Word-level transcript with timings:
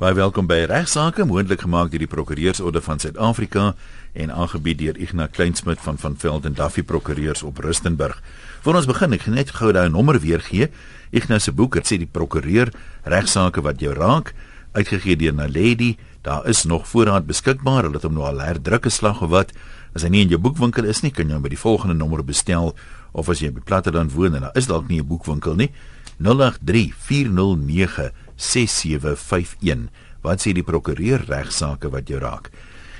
Baie 0.00 0.14
welkom 0.16 0.46
by 0.48 0.62
Regsake, 0.64 1.26
moontlik 1.28 1.60
gemaak 1.60 1.90
deur 1.92 2.00
die 2.00 2.08
Prokureursorde 2.08 2.80
van 2.80 2.96
Suid-Afrika 3.02 3.74
en 4.16 4.30
aangebied 4.32 4.78
deur 4.80 4.96
Ignas 4.96 5.28
Kleinsmid 5.36 5.82
van 5.84 5.98
van 6.00 6.14
Veld 6.16 6.46
en 6.48 6.54
Duffy 6.56 6.80
Prokureurs 6.88 7.42
op 7.44 7.60
Rustenburg. 7.60 8.16
Voor 8.64 8.78
ons 8.80 8.88
begin, 8.88 9.12
ek 9.12 9.26
gaan 9.26 9.36
net 9.36 9.52
gou 9.58 9.74
daai 9.76 9.90
nommer 9.92 10.16
weer 10.24 10.40
gee. 10.46 10.70
Ignas 11.12 11.44
se 11.44 11.52
boek, 11.52 11.76
dit 11.76 11.90
sê 11.90 11.98
die 12.00 12.08
prokureur 12.08 12.72
Regsake 13.04 13.60
wat 13.60 13.84
jou 13.84 13.92
raak, 13.92 14.32
uitgegee 14.72 15.18
deur 15.20 15.36
Naledi. 15.36 15.90
Daar 16.24 16.48
is 16.48 16.64
nog 16.64 16.88
voorraad 16.88 17.28
beskikbaar. 17.28 17.84
Hulle 17.84 18.00
het 18.00 18.08
hom 18.08 18.16
nou 18.16 18.24
al 18.24 18.40
herdruk 18.40 18.88
geslag 18.88 19.20
of 19.20 19.34
wat. 19.36 19.52
As 19.92 20.08
hy 20.08 20.14
nie 20.16 20.24
in 20.24 20.32
jou 20.32 20.40
boekwinkel 20.40 20.88
is 20.88 21.04
nie, 21.04 21.12
kan 21.12 21.28
jy 21.28 21.36
hom 21.36 21.44
by 21.44 21.52
die 21.52 21.60
volgende 21.60 21.98
nommer 22.00 22.24
bestel 22.24 22.72
of 23.12 23.28
as 23.28 23.44
jy 23.44 23.52
by 23.52 23.60
Platteland 23.68 24.16
woon 24.16 24.40
en 24.40 24.48
daar 24.48 24.56
is 24.56 24.72
dalk 24.72 24.88
nie 24.88 25.04
'n 25.04 25.12
boekwinkel 25.12 25.60
nie. 25.60 25.68
083 26.20 26.94
409 26.96 28.12
6751. 28.40 29.88
Wat 30.24 30.40
sê 30.40 30.54
die 30.56 30.64
prokureur 30.64 31.24
regsaake 31.28 31.90
wat 31.92 32.08
jou 32.08 32.20
raak? 32.20 32.50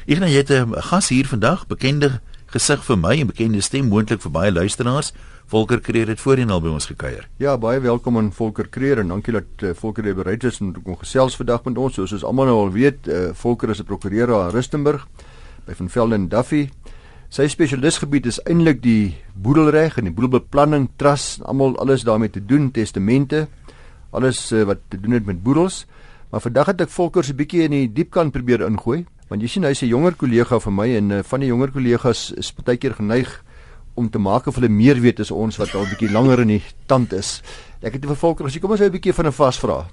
Ek 0.07 0.21
nou 0.21 0.29
jy 0.29 0.45
het 0.45 0.51
'n 0.51 0.75
gas 0.75 1.09
hier 1.09 1.27
vandag, 1.27 1.67
bekende 1.67 2.21
gesig 2.51 2.83
vir 2.85 2.97
my 2.97 3.15
en 3.21 3.27
bekende 3.27 3.61
stem 3.61 3.89
moontlik 3.89 4.21
vir 4.21 4.31
baie 4.31 4.53
luisteraars. 4.53 5.13
Volker 5.47 5.81
Kreer 5.81 6.09
het 6.09 6.21
voorheen 6.21 6.51
al 6.51 6.61
by 6.61 6.69
ons 6.69 6.87
gekuier. 6.87 7.29
Ja, 7.39 7.57
baie 7.59 7.81
welkom 7.81 8.17
aan 8.17 8.33
Volker 8.33 8.69
Kreer 8.69 8.99
en 8.99 9.09
dankie 9.09 9.33
dat 9.33 9.63
uh, 9.63 9.71
Volker 9.75 10.15
bereid 10.15 10.45
is 10.45 10.61
om 10.61 10.73
te 10.73 10.81
kom 10.81 10.97
gesels 10.97 11.37
vandag 11.37 11.65
met 11.65 11.79
ons. 11.79 11.95
Soos 11.95 12.13
ons 12.13 12.25
almal 12.25 12.47
nou 12.47 12.57
al 12.57 12.71
weet, 12.71 13.09
uh, 13.09 13.31
Volker 13.35 13.71
is 13.71 13.81
'n 13.81 13.85
prokureur 13.85 14.29
in 14.29 14.51
Rustenburg 14.51 15.07
by 15.67 15.75
Van 15.75 15.89
Velden 15.89 16.29
Duffy. 16.29 16.69
Sy 17.31 17.47
spesialisgebied 17.49 18.27
is 18.27 18.41
eintlik 18.43 18.83
die 18.83 19.17
boedelreg 19.35 19.99
en 19.99 20.05
die 20.05 20.13
boedelbeplanning, 20.13 20.89
trust, 20.97 21.43
almal 21.43 21.77
alles 21.79 22.03
daarmee 22.03 22.31
te 22.31 22.45
doen, 22.45 22.71
testamente, 22.71 23.49
alles 24.11 24.53
uh, 24.53 24.65
wat 24.65 24.79
te 24.89 25.01
doen 25.01 25.13
het 25.13 25.27
met 25.27 25.43
boedels. 25.43 25.87
Maar 26.31 26.41
vandag 26.41 26.67
het 26.67 26.81
ek 26.81 26.93
Volker 26.95 27.25
se 27.25 27.35
bietjie 27.35 27.65
in 27.67 27.75
die 27.75 27.87
diepkant 27.93 28.33
probeer 28.33 28.63
ingooi, 28.67 29.05
want 29.29 29.43
jy 29.43 29.49
sien 29.49 29.65
hy's 29.65 29.83
'n 29.83 29.91
jonger 29.91 30.15
kollega 30.15 30.59
van 30.59 30.75
my 30.75 30.89
en 30.97 31.11
uh, 31.11 31.23
van 31.23 31.41
die 31.41 31.49
jonger 31.49 31.71
kollegas 31.71 32.33
is 32.37 32.53
baie 32.53 32.77
keer 32.77 32.95
geneig 32.95 33.43
om 33.95 34.11
te 34.11 34.19
maak 34.19 34.47
of 34.47 34.55
hulle 34.55 34.69
meer 34.69 35.01
weet 35.01 35.21
as 35.21 35.31
ons 35.31 35.57
wat 35.57 35.75
al 35.75 35.85
'n 35.85 35.91
bietjie 35.91 36.13
langer 36.13 36.41
in 36.41 36.49
die 36.49 36.63
tand 36.87 37.13
is. 37.13 37.43
Ek 37.83 37.93
het 37.93 38.05
vir 38.07 38.17
Volker 38.17 38.47
gesê 38.47 38.61
kom 38.61 38.71
ons 38.71 38.81
hou 38.81 38.89
'n 38.89 38.93
bietjie 38.93 39.15
van 39.15 39.27
'n 39.27 39.33
vasvra. 39.33 39.87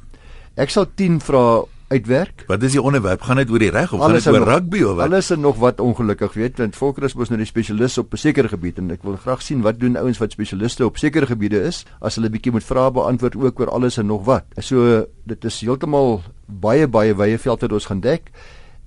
Ek 0.55 0.69
sal 0.69 0.85
10 0.95 1.19
vra 1.19 1.63
uitwerk. 1.87 2.43
Wat 2.47 2.63
is 2.63 2.73
die 2.75 2.81
onderwerp? 2.81 3.21
Gaan 3.23 3.39
dit 3.39 3.51
oor 3.51 3.63
die 3.63 3.71
reg 3.71 3.93
of 3.93 4.01
alles 4.01 4.23
gaan 4.23 4.33
dit 4.33 4.41
oor 4.41 4.49
rugby 4.49 4.81
of 4.83 4.95
wat? 4.95 5.05
Alles 5.05 5.31
is 5.31 5.37
nog 5.37 5.55
wat 5.61 5.79
ongelukkig 5.79 6.33
weet 6.33 6.59
want 6.59 6.75
Volker 6.75 7.03
is 7.07 7.15
mos 7.15 7.31
nou 7.31 7.39
die 7.39 7.47
spesialis 7.47 7.97
op 7.97 8.13
'n 8.13 8.17
sekere 8.17 8.47
gebied 8.47 8.77
en 8.77 8.91
ek 8.91 9.03
wil 9.03 9.15
graag 9.15 9.41
sien 9.41 9.61
wat 9.61 9.79
doen 9.79 9.95
ouens 9.95 10.17
wat 10.17 10.31
spesialiste 10.31 10.85
op 10.85 10.97
sekere 10.97 11.25
gebiede 11.25 11.61
is 11.63 11.85
as 11.99 12.15
hulle 12.15 12.29
bietjie 12.29 12.51
moet 12.51 12.63
vrae 12.63 12.91
beantwoord 12.91 13.35
ook 13.35 13.59
oor 13.59 13.69
alles 13.69 13.97
en 13.97 14.05
nog 14.05 14.25
wat. 14.25 14.43
So 14.59 15.05
dit 15.23 15.45
is 15.45 15.61
heeltemal 15.61 16.21
baie 16.45 16.87
baie 16.87 17.15
wye 17.15 17.37
veld 17.37 17.61
wat 17.61 17.71
ons 17.71 17.85
gaan 17.85 17.99
dek. 17.99 18.31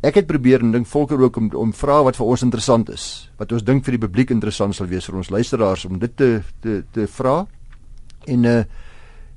Ek 0.02 0.14
het 0.14 0.26
probeer 0.26 0.60
en 0.60 0.72
dink 0.72 0.86
Volker 0.86 1.20
ook 1.20 1.36
om 1.36 1.50
om 1.54 1.72
vrae 1.72 2.04
wat 2.04 2.16
vir 2.16 2.26
ons 2.26 2.42
interessant 2.42 2.90
is, 2.90 3.30
wat 3.36 3.52
ons 3.52 3.64
dink 3.64 3.84
vir 3.84 3.92
die 3.92 4.06
publiek 4.06 4.30
interessant 4.30 4.74
sal 4.74 4.86
wees 4.86 5.04
vir 5.04 5.16
ons 5.16 5.30
luisteraars 5.30 5.84
om 5.84 5.98
dit 5.98 6.16
te 6.16 6.42
te 6.60 6.84
te 6.92 7.06
vra. 7.06 7.46
En 8.26 8.44
uh 8.44 8.62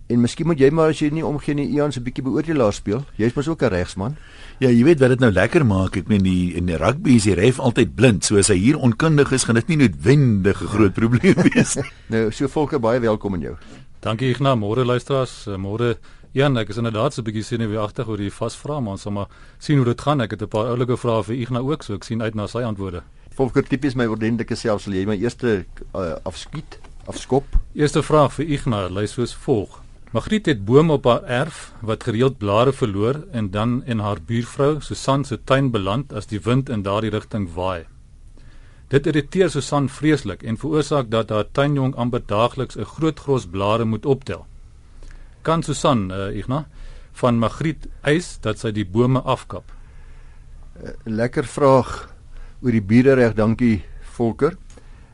En 0.08 0.20
miskien 0.20 0.48
moet 0.48 0.60
jy 0.60 0.70
maar 0.70 0.92
as 0.92 1.00
jy 1.00 1.10
nie 1.10 1.24
omgee 1.26 1.56
nie 1.56 1.70
Ian 1.72 1.92
se 1.92 2.02
bietjie 2.04 2.24
beoordelaar 2.26 2.74
speel. 2.76 3.06
Jy's 3.16 3.36
mos 3.36 3.48
ook 3.48 3.64
'n 3.64 3.72
regsman. 3.72 4.18
Ja, 4.60 4.70
jy 4.70 4.84
weet 4.84 5.00
wat 5.00 5.10
dit 5.10 5.20
nou 5.20 5.32
lekker 5.32 5.66
maak. 5.66 5.96
Ek 5.98 6.08
meen 6.08 6.24
die 6.24 6.56
in 6.56 6.66
die 6.66 6.78
rugby 6.78 7.16
is 7.16 7.24
die 7.24 7.34
ref 7.34 7.60
altyd 7.60 7.96
blind. 7.96 8.26
So 8.26 8.38
as 8.38 8.48
hy 8.48 8.58
hier 8.58 8.78
onkundig 8.78 9.32
is, 9.32 9.44
gaan 9.44 9.56
dit 9.56 9.68
nie 9.68 9.78
noodwendig 9.78 10.62
'n 10.62 10.68
groot 10.68 10.94
probleem 10.94 11.36
wees 11.36 11.76
nie. 11.76 11.92
nou, 12.14 12.32
so 12.32 12.48
Volker 12.48 12.80
baie 12.80 13.00
welkom 13.00 13.34
aan 13.34 13.42
jou. 13.42 13.56
Dankie 14.02 14.30
Ignas, 14.30 14.58
môre 14.60 14.86
luisteraars, 14.86 15.48
eh, 15.48 15.56
môre 15.56 15.98
Ian, 16.34 16.58
ek 16.58 16.70
is 16.70 16.78
inderdaad 16.78 17.14
so 17.14 17.22
'n 17.22 17.26
bietjie 17.26 17.44
senuweeagtig 17.44 18.08
oor 18.08 18.18
die 18.18 18.32
vasvra, 18.32 18.80
maar 18.80 18.92
ons 18.92 19.02
sal 19.02 19.12
maar 19.12 19.28
sien 19.60 19.78
hoe 19.78 19.86
dit 19.86 20.02
gaan. 20.02 20.22
Ek 20.22 20.32
het 20.32 20.42
'n 20.42 20.48
paar 20.48 20.66
oulike 20.66 20.98
vrae 20.98 21.24
vir 21.24 21.36
Ignas 21.36 21.62
ook, 21.62 21.84
so 21.84 21.94
ek 21.94 22.04
sien 22.04 22.22
uit 22.22 22.36
na 22.36 22.48
sy 22.48 22.64
antwoorde. 22.64 23.04
Volker 23.36 23.64
tipies 23.64 23.96
my 23.96 24.06
ordentlike 24.06 24.56
self 24.56 24.82
sal 24.82 24.94
jy 24.94 25.06
my 25.06 25.16
eerste 25.16 25.66
uh, 25.96 26.16
afskiet, 26.24 26.80
afskop. 27.06 27.44
Eerste 27.74 28.04
vraag 28.04 28.34
vir 28.34 28.46
Ignas, 28.46 28.92
lei 28.92 29.06
soos 29.06 29.34
volg: 29.36 29.83
Magriet 30.14 30.46
het 30.46 30.60
bome 30.66 30.94
op 30.94 31.08
haar 31.10 31.24
erf 31.26 31.72
wat 31.82 32.04
gereeld 32.06 32.36
blare 32.38 32.74
verloor 32.74 33.24
en 33.32 33.48
dan 33.52 33.80
in 33.90 34.00
haar 34.00 34.20
buurvrou 34.22 34.76
Susan 34.86 35.24
se 35.26 35.40
tuin 35.44 35.72
beland 35.74 36.14
as 36.14 36.30
die 36.30 36.40
wind 36.40 36.70
in 36.70 36.84
daardie 36.86 37.10
rigting 37.10 37.48
waai. 37.56 37.88
Dit 38.94 39.10
irriteer 39.10 39.50
Susan 39.50 39.90
vreeslik 39.90 40.44
en 40.44 40.62
veroorsaak 40.62 41.10
dat 41.10 41.34
haar 41.34 41.50
tuinjong 41.52 41.96
amper 41.96 42.22
daagliks 42.30 42.78
'n 42.78 42.86
groot 42.86 43.20
gros 43.20 43.48
blare 43.48 43.86
moet 43.86 44.06
optel. 44.06 44.46
Kan 45.42 45.64
Susan, 45.64 46.12
uh, 46.12 46.30
Igna, 46.38 46.68
van 47.12 47.40
Magriet 47.40 47.88
eis 48.02 48.38
dat 48.42 48.60
sy 48.60 48.72
die 48.72 48.86
bome 48.86 49.20
afkap? 49.20 49.64
Uh, 50.84 50.90
lekker 51.06 51.44
vraag 51.44 52.10
oor 52.62 52.72
die 52.72 52.82
buurreg, 52.82 53.34
dankie 53.34 53.82
Volker. 54.02 54.58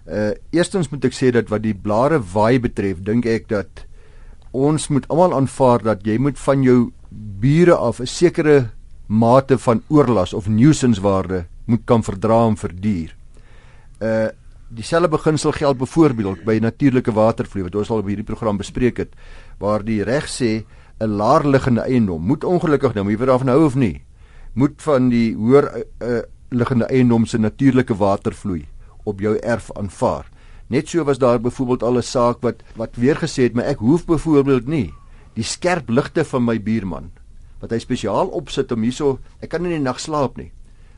Uh 0.06 0.32
eerstens 0.52 0.90
moet 0.90 1.06
ek 1.06 1.14
sê 1.14 1.32
dat 1.32 1.48
wat 1.50 1.62
die 1.62 1.76
blare 1.76 2.20
waai 2.20 2.60
betref, 2.60 3.00
dink 3.00 3.26
ek 3.26 3.48
dat 3.48 3.88
ons 4.52 4.88
moet 4.88 5.08
almal 5.08 5.36
aanvaar 5.36 5.84
dat 5.84 6.06
jy 6.06 6.18
moet 6.18 6.40
van 6.40 6.64
jou 6.64 6.92
bure 7.40 7.76
af 7.76 8.00
'n 8.00 8.06
sekere 8.06 8.70
mate 9.08 9.58
van 9.58 9.82
oorlas 9.88 10.34
of 10.34 10.48
nuisance 10.48 11.02
waarde 11.02 11.46
moet 11.66 11.82
kan 11.86 12.04
verdra 12.04 12.48
en 12.48 12.58
verduur. 12.58 13.16
Uh 14.02 14.30
dieselfde 14.72 15.10
beginsel 15.10 15.52
geld 15.52 15.78
byvoorbeeld 15.78 16.44
by 16.46 16.60
natuurlike 16.62 17.12
watervloei 17.12 17.64
wat 17.64 17.76
ons 17.76 17.90
al 17.90 17.98
op 17.98 18.06
hierdie 18.06 18.26
program 18.26 18.58
bespreek 18.58 18.98
het 18.98 19.16
waar 19.58 19.84
die 19.84 20.04
reg 20.04 20.30
sê 20.30 20.64
'n 21.00 21.10
laer 21.10 21.48
liggende 21.48 21.82
eiendom 21.82 22.22
moet 22.22 22.44
ongelukkig 22.44 22.94
nou 22.94 23.10
jy 23.10 23.18
daarvan 23.18 23.48
hou 23.48 23.66
of 23.66 23.76
nie 23.76 24.04
moet 24.54 24.82
van 24.82 25.10
die 25.10 25.36
hoër 25.36 25.70
uh, 25.76 26.20
liggende 26.50 26.86
eiendom 26.86 27.26
se 27.26 27.38
natuurlike 27.38 27.96
watervloei 27.96 28.66
op 29.04 29.20
jou 29.20 29.36
erf 29.38 29.72
aanvaar. 29.78 30.26
Net 30.70 30.90
so 30.90 31.04
was 31.04 31.18
daar 31.18 31.40
byvoorbeeld 31.42 31.84
al 31.84 31.98
'n 31.98 32.04
saak 32.04 32.42
wat 32.42 32.62
wat 32.76 32.96
weer 32.96 33.16
gesê 33.16 33.44
het, 33.44 33.54
maar 33.54 33.66
ek 33.66 33.80
hoef 33.80 34.06
byvoorbeeld 34.06 34.68
nie 34.68 34.94
die 35.34 35.44
skerp 35.44 35.90
ligte 35.90 36.24
van 36.26 36.44
my 36.44 36.60
buurman 36.62 37.12
wat 37.62 37.72
hy 37.72 37.80
spesiaal 37.80 38.28
opsit 38.28 38.72
om 38.72 38.84
hierso, 38.84 39.20
ek 39.44 39.50
kan 39.50 39.64
nie 39.64 39.74
in 39.74 39.84
die 39.84 39.90
nag 39.90 40.00
slaap 40.00 40.38
nie. 40.40 40.52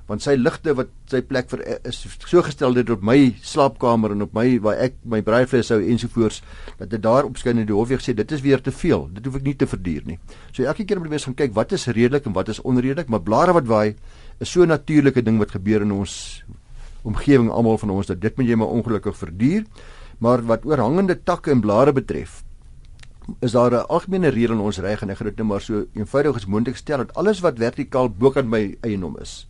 Want 0.09 0.21
sy 0.21 0.33
ligte 0.35 0.73
wat 0.75 0.89
sy 1.07 1.21
plek 1.21 1.49
vir 1.49 1.61
is 1.87 2.01
so 2.27 2.41
gestel 2.43 2.73
dit 2.73 2.89
op 2.89 3.01
my 3.01 3.33
slaapkamer 3.41 4.11
en 4.11 4.21
op 4.21 4.33
my 4.35 4.59
waar 4.59 4.77
ek 4.77 4.97
my 5.07 5.21
braaivleis 5.21 5.67
sou 5.71 5.79
ensovoorts 5.79 6.41
dat 6.79 6.89
dit 6.89 7.01
daar 7.01 7.23
opskyn 7.29 7.57
en 7.57 7.65
die 7.65 7.73
hof 7.73 7.87
weer 7.87 8.03
sê 8.03 8.13
dit 8.13 8.31
is 8.31 8.41
weer 8.41 8.61
te 8.61 8.71
veel. 8.71 9.07
Dit 9.13 9.25
hoef 9.25 9.39
ek 9.39 9.47
nie 9.47 9.55
te 9.55 9.69
verduur 9.69 10.03
nie. 10.05 10.19
So 10.51 10.63
elke 10.63 10.83
keer 10.83 10.99
moet 10.99 11.07
jy 11.07 11.15
mens 11.15 11.27
gaan 11.29 11.39
kyk 11.39 11.55
wat 11.55 11.71
is 11.71 11.87
redelik 11.87 12.27
en 12.27 12.35
wat 12.35 12.51
is 12.51 12.59
onredelik, 12.59 13.09
maar 13.09 13.23
blare 13.23 13.55
wat 13.55 13.69
waai 13.71 13.95
is 14.39 14.49
so 14.49 14.63
'n 14.63 14.67
natuurlike 14.67 15.21
ding 15.21 15.39
wat 15.39 15.51
gebeur 15.51 15.81
in 15.81 15.91
ons 15.91 16.43
omgewing 17.03 17.49
almal 17.49 17.77
van 17.77 17.89
ons 17.89 18.07
dat 18.07 18.21
dit 18.21 18.37
moet 18.37 18.47
jy 18.47 18.55
maar 18.55 18.73
ongelukkig 18.77 19.17
verduur. 19.17 19.65
Maar 20.21 20.45
wat 20.45 20.65
oorhangende 20.65 21.17
takke 21.23 21.51
en 21.51 21.61
blare 21.61 21.93
betref, 21.93 22.43
is 23.39 23.51
daar 23.51 23.71
'n 23.71 23.87
algemene 23.87 24.29
reël 24.29 24.51
in 24.51 24.59
ons 24.59 24.77
reg 24.77 25.01
en 25.01 25.09
ek 25.09 25.17
gaan 25.17 25.27
dit 25.27 25.37
net 25.37 25.47
maar 25.47 25.61
so 25.61 25.85
eenvoudig 25.93 26.35
as 26.35 26.45
moontlik 26.45 26.77
stel 26.77 26.97
dat 26.97 27.13
alles 27.13 27.39
wat 27.39 27.57
vertikaal 27.57 28.09
bokant 28.09 28.47
my 28.49 28.77
eiendom 28.81 29.17
is, 29.21 29.47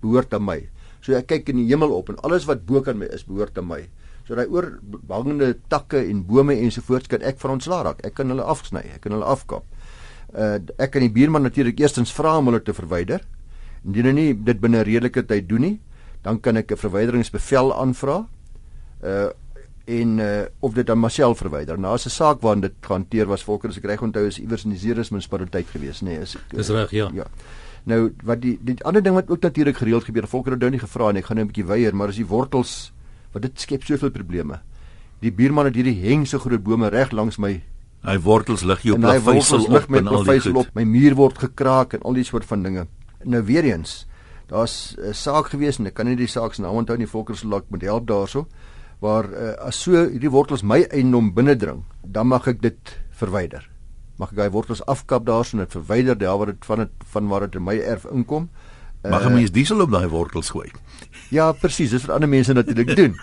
behoort 0.00 0.34
aan 0.34 0.44
my. 0.44 0.68
So 1.00 1.12
ek 1.12 1.26
kyk 1.26 1.48
in 1.48 1.56
die 1.56 1.68
hemel 1.68 1.90
op 1.90 2.08
en 2.08 2.16
alles 2.22 2.44
wat 2.44 2.64
bokant 2.66 2.98
my 2.98 3.06
is, 3.06 3.24
behoort 3.24 3.58
aan 3.58 3.66
my. 3.66 3.88
So 4.24 4.34
daai 4.34 4.48
oorhangende 4.48 5.54
takke 5.68 6.00
en 6.08 6.24
bome 6.24 6.56
ensovoorts 6.56 7.08
kan 7.08 7.22
ek 7.22 7.38
van 7.38 7.50
ontslaa 7.50 7.82
raak. 7.82 8.04
Ek 8.06 8.14
kan 8.14 8.28
hulle 8.28 8.42
afsny, 8.42 8.80
ek 8.94 9.00
kan 9.04 9.12
hulle 9.12 9.24
afkap. 9.28 9.64
Uh 10.32 10.58
ek 10.78 10.90
kan 10.90 11.04
die 11.04 11.12
buurman 11.12 11.42
natuurlik 11.42 11.80
eerstens 11.80 12.12
vra 12.12 12.38
om 12.38 12.46
hulle 12.46 12.62
te 12.62 12.72
verwyder. 12.72 13.20
Indien 13.84 14.06
hy 14.06 14.12
nie 14.12 14.34
dit 14.34 14.60
binne 14.60 14.80
redelike 14.82 15.26
tyd 15.28 15.48
doen 15.48 15.60
nie, 15.60 15.80
dan 16.24 16.40
kan 16.40 16.56
ek 16.56 16.72
'n 16.72 16.76
verwyderingsbevel 16.76 17.74
aanvra. 17.74 18.26
Uh 19.04 19.30
en 19.84 20.18
uh 20.18 20.44
of 20.60 20.72
dit 20.72 20.86
dan 20.86 21.00
myself 21.00 21.38
verwyder. 21.38 21.78
Nou 21.78 21.92
as 21.92 22.06
'n 22.06 22.10
saak 22.10 22.40
waarin 22.40 22.60
dit 22.60 22.72
gehanteer 22.80 23.26
was 23.26 23.44
volker 23.44 23.68
as 23.68 23.76
ek 23.76 23.84
reg 23.84 24.02
onthou 24.02 24.26
is 24.26 24.38
iewers 24.38 24.64
in 24.64 24.70
die 24.70 24.78
Ceres 24.78 25.10
munisipaliteit 25.10 25.66
gewees, 25.68 26.00
nê, 26.00 26.06
nee, 26.06 26.20
is 26.20 26.36
ek. 26.36 26.42
Dis 26.48 26.68
reg, 26.68 26.90
ja. 26.90 27.10
Ja. 27.12 27.26
Nou 27.84 28.14
wat 28.24 28.40
die 28.40 28.58
die 28.62 28.76
ander 28.84 29.02
ding 29.02 29.14
wat 29.14 29.28
ook 29.28 29.40
natuurlik 29.40 29.76
gereeld 29.76 30.04
gebeur, 30.04 30.26
volker 30.26 30.52
het 30.52 30.60
nou 30.60 30.70
nie 30.70 30.80
gevra 30.80 31.12
nie, 31.12 31.20
ek 31.20 31.26
gaan 31.26 31.36
nou 31.36 31.44
'n 31.44 31.52
bietjie 31.52 31.66
weier, 31.66 31.94
maar 31.94 32.08
as 32.08 32.16
die 32.16 32.26
wortels 32.26 32.92
wat 33.32 33.42
dit 33.42 33.60
skep 33.60 33.84
soveel 33.84 34.10
probleme. 34.10 34.60
Die 35.20 35.32
buurman 35.32 35.66
het 35.66 35.74
hierdie 35.74 36.00
hengse 36.00 36.38
groot 36.38 36.62
bome 36.62 36.88
reg 36.88 37.12
langs 37.12 37.38
my 37.38 37.62
Hy 38.04 38.18
wortels 38.20 38.62
lig 38.62 38.82
jou 38.82 38.98
plaveisel 39.00 39.64
op 39.64 39.88
met 39.88 40.04
plaveisel 40.04 40.56
op. 40.60 40.66
My 40.74 40.84
muur 40.84 41.14
word 41.14 41.38
gekraak 41.38 41.94
en 41.94 42.02
al 42.04 42.12
die 42.12 42.24
soort 42.24 42.44
van 42.44 42.62
dinge. 42.62 42.86
Nou 43.24 43.40
weer 43.42 43.64
eens, 43.64 44.06
daar's 44.48 44.96
'n 44.98 45.12
saak 45.12 45.46
gewees 45.52 45.78
en 45.78 45.86
ek 45.86 45.94
kan 45.94 46.06
nie 46.06 46.16
die 46.16 46.26
saak 46.26 46.54
se 46.54 46.62
naam 46.62 46.76
onthou 46.76 46.96
nie 46.96 47.06
volkers 47.06 47.40
sal 47.40 47.56
ek 47.56 47.70
moet 47.70 47.82
help 47.82 48.06
daarso 48.06 48.46
waar 49.00 49.24
uh, 49.24 49.54
as 49.66 49.76
so 49.76 49.92
hierdie 49.92 50.30
wortels 50.30 50.62
my 50.62 50.86
eiendom 50.90 51.32
binnendring 51.34 51.84
dan 52.02 52.26
mag 52.26 52.48
ek 52.48 52.60
dit 52.60 52.98
verwyder. 53.10 53.68
Mag 54.18 54.30
ek 54.30 54.36
daai 54.36 54.50
wortels 54.50 54.84
afkap 54.86 55.26
daarso 55.26 55.56
en 55.56 55.64
dit 55.64 55.72
verwyder 55.72 56.18
daar 56.18 56.38
waar 56.38 56.52
dit 56.52 56.64
van 56.64 56.78
het, 56.78 56.92
van 57.04 57.28
waar 57.28 57.40
dit 57.40 57.54
in 57.54 57.64
my 57.64 57.78
erf 57.78 58.04
inkom 58.04 58.48
Mag 59.10 59.26
'n 59.26 59.32
mens 59.32 59.50
diesel 59.50 59.80
op 59.80 59.90
daai 59.90 60.08
wortels 60.08 60.50
gooi? 60.50 60.70
Ja, 61.28 61.52
presies, 61.52 61.90
dis 61.90 62.04
wat 62.04 62.14
ander 62.14 62.28
mense 62.28 62.52
natuurlik 62.52 62.96
doen. 62.96 63.16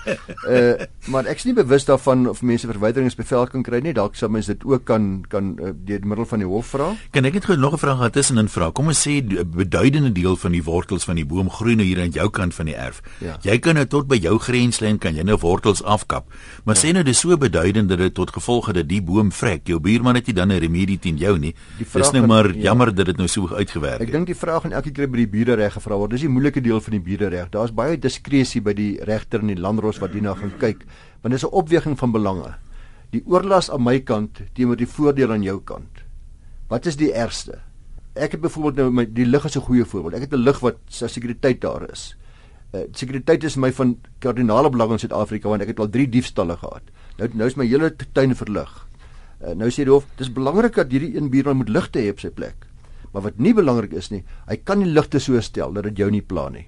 Uh 0.47 0.73
maar 1.11 1.25
ek 1.25 1.39
is 1.41 1.45
nie 1.47 1.53
bewus 1.57 1.85
daarvan 1.87 2.27
of 2.29 2.41
mense 2.45 2.67
verwyderingsbevel 2.69 3.47
kan 3.49 3.63
kry 3.65 3.79
nie. 3.81 3.93
Dalk 3.93 4.15
sou 4.15 4.29
mens 4.31 4.49
dit 4.51 4.63
ook 4.67 4.83
kan 4.85 5.23
kan 5.31 5.55
uh, 5.59 5.71
deur 5.73 6.03
middel 6.05 6.27
van 6.29 6.43
die 6.43 6.47
hof 6.47 6.73
vra. 6.75 6.91
Kan 7.15 7.25
ek 7.25 7.39
net 7.39 7.47
gou 7.49 7.57
nog 7.57 7.73
'n 7.73 7.81
vraag 7.81 7.97
gehad 7.97 8.13
tussenin 8.13 8.49
vra? 8.49 8.69
Kom 8.71 8.87
ons 8.87 9.01
sê 9.01 9.21
'n 9.21 9.49
beduidende 9.49 10.11
deel 10.11 10.35
van 10.35 10.51
die 10.51 10.63
wortels 10.63 11.03
van 11.03 11.15
die 11.15 11.25
boom 11.25 11.49
groei 11.49 11.75
nou 11.75 11.85
hier 11.85 12.01
aan 12.01 12.11
jou 12.11 12.29
kant 12.29 12.53
van 12.53 12.65
die 12.65 12.75
erf. 12.75 13.01
Ja. 13.19 13.37
Jy 13.41 13.59
kan 13.59 13.75
nou 13.75 13.85
tot 13.85 14.07
by 14.07 14.15
jou 14.15 14.37
grenslyn 14.37 14.97
kan 14.97 15.15
jy 15.15 15.23
nou 15.23 15.37
wortels 15.37 15.83
afkap. 15.83 16.25
Maar 16.63 16.75
ja. 16.75 16.81
sê 16.81 16.93
nou 16.93 17.03
dis 17.03 17.19
so 17.19 17.37
beduidend 17.37 17.89
dat 17.89 17.97
dit 17.97 18.13
tot 18.13 18.31
gevolg 18.31 18.65
het 18.65 18.75
dat 18.75 18.87
die 18.87 19.01
boom 19.01 19.31
vrek. 19.31 19.67
Jou 19.67 19.79
buurman 19.79 20.15
het 20.15 20.25
nie 20.27 20.35
dan 20.35 20.51
'n 20.51 20.59
remedie 20.59 20.99
teen 20.99 21.17
jou 21.17 21.37
nie. 21.39 21.55
Dis 21.77 22.11
nou 22.11 22.27
maar 22.27 22.47
ja. 22.47 22.61
jammer 22.61 22.95
dat 22.95 23.05
dit 23.05 23.17
nou 23.17 23.27
so 23.27 23.47
uitgewerk 23.47 23.99
het. 23.99 24.07
Ek 24.07 24.11
dink 24.11 24.25
die 24.25 24.35
vraag 24.35 24.61
gaan 24.61 24.71
elke 24.71 24.91
keer 24.91 25.09
by 25.09 25.17
die 25.17 25.27
bure 25.27 25.55
reg 25.71 25.79
gevra 25.79 25.97
word. 25.97 26.11
Dis 26.11 26.25
die 26.25 26.31
moeilike 26.31 26.61
deel 26.61 26.81
van 26.83 26.97
die 26.97 27.03
bure 27.03 27.29
reg. 27.31 27.49
Daar's 27.51 27.71
baie 27.71 27.97
diskresie 27.97 28.61
by 28.61 28.73
die 28.75 28.99
regter 29.07 29.41
en 29.41 29.51
die 29.51 29.59
landros 29.59 30.01
wat 30.01 30.13
hierna 30.13 30.35
gaan 30.35 30.53
kyk, 30.59 30.85
want 31.21 31.33
dis 31.33 31.43
'n 31.43 31.53
opweging 31.53 31.97
van 31.97 32.11
belange. 32.11 32.55
Die 33.11 33.23
oorlas 33.25 33.69
aan 33.69 33.83
my 33.83 33.99
kant 33.99 34.41
teenoor 34.53 34.77
die 34.77 34.87
voordeel 34.87 35.31
aan 35.31 35.43
jou 35.43 35.59
kant. 35.59 36.03
Wat 36.69 36.85
is 36.85 36.95
die 36.95 37.11
ergste? 37.13 37.59
Ek 38.15 38.31
het 38.31 38.41
byvoorbeeld 38.41 38.75
nou 38.75 38.91
my 38.91 39.05
die 39.05 39.25
lig 39.25 39.45
is 39.45 39.57
'n 39.57 39.61
goeie 39.61 39.85
voorbeeld. 39.85 40.13
Ek 40.15 40.21
het 40.21 40.33
'n 40.33 40.43
lig 40.43 40.59
wat 40.59 40.77
se 40.87 41.07
sekuriteit 41.07 41.61
daar 41.61 41.89
is. 41.91 42.15
Uh, 42.73 42.81
sekuriteit 42.93 43.43
is 43.43 43.57
my 43.57 43.71
van 43.71 43.97
kardinale 44.19 44.69
belang 44.69 44.91
in 44.91 44.99
Suid-Afrika 44.99 45.49
want 45.49 45.61
ek 45.61 45.67
het 45.67 45.79
al 45.79 45.89
3 45.89 46.09
diefstalle 46.09 46.57
gehad. 46.57 46.83
Nou 47.17 47.29
nou 47.33 47.47
is 47.47 47.55
my 47.55 47.65
hele 47.65 47.95
tuin 48.13 48.35
verlig. 48.35 48.87
Uh, 49.41 49.53
nou 49.53 49.69
sê 49.69 49.83
die 49.83 49.91
hof, 49.91 50.05
dis 50.15 50.31
belangrik 50.31 50.75
dat 50.75 50.91
hierdie 50.91 51.17
een 51.17 51.29
buurman 51.29 51.57
moet 51.57 51.69
ligte 51.69 51.99
hê 51.99 52.09
op 52.09 52.19
sy 52.19 52.29
plek. 52.29 52.70
Maar 53.11 53.21
wat 53.21 53.37
nie 53.37 53.53
belangrik 53.53 53.93
is 53.93 54.09
nie, 54.09 54.23
hy 54.47 54.55
kan 54.63 54.79
die 54.79 54.91
ligte 54.91 55.19
so 55.19 55.39
stel 55.41 55.73
dat 55.73 55.83
dit 55.83 55.97
jou 55.97 56.09
nie 56.11 56.21
pla 56.21 56.49
nie. 56.49 56.67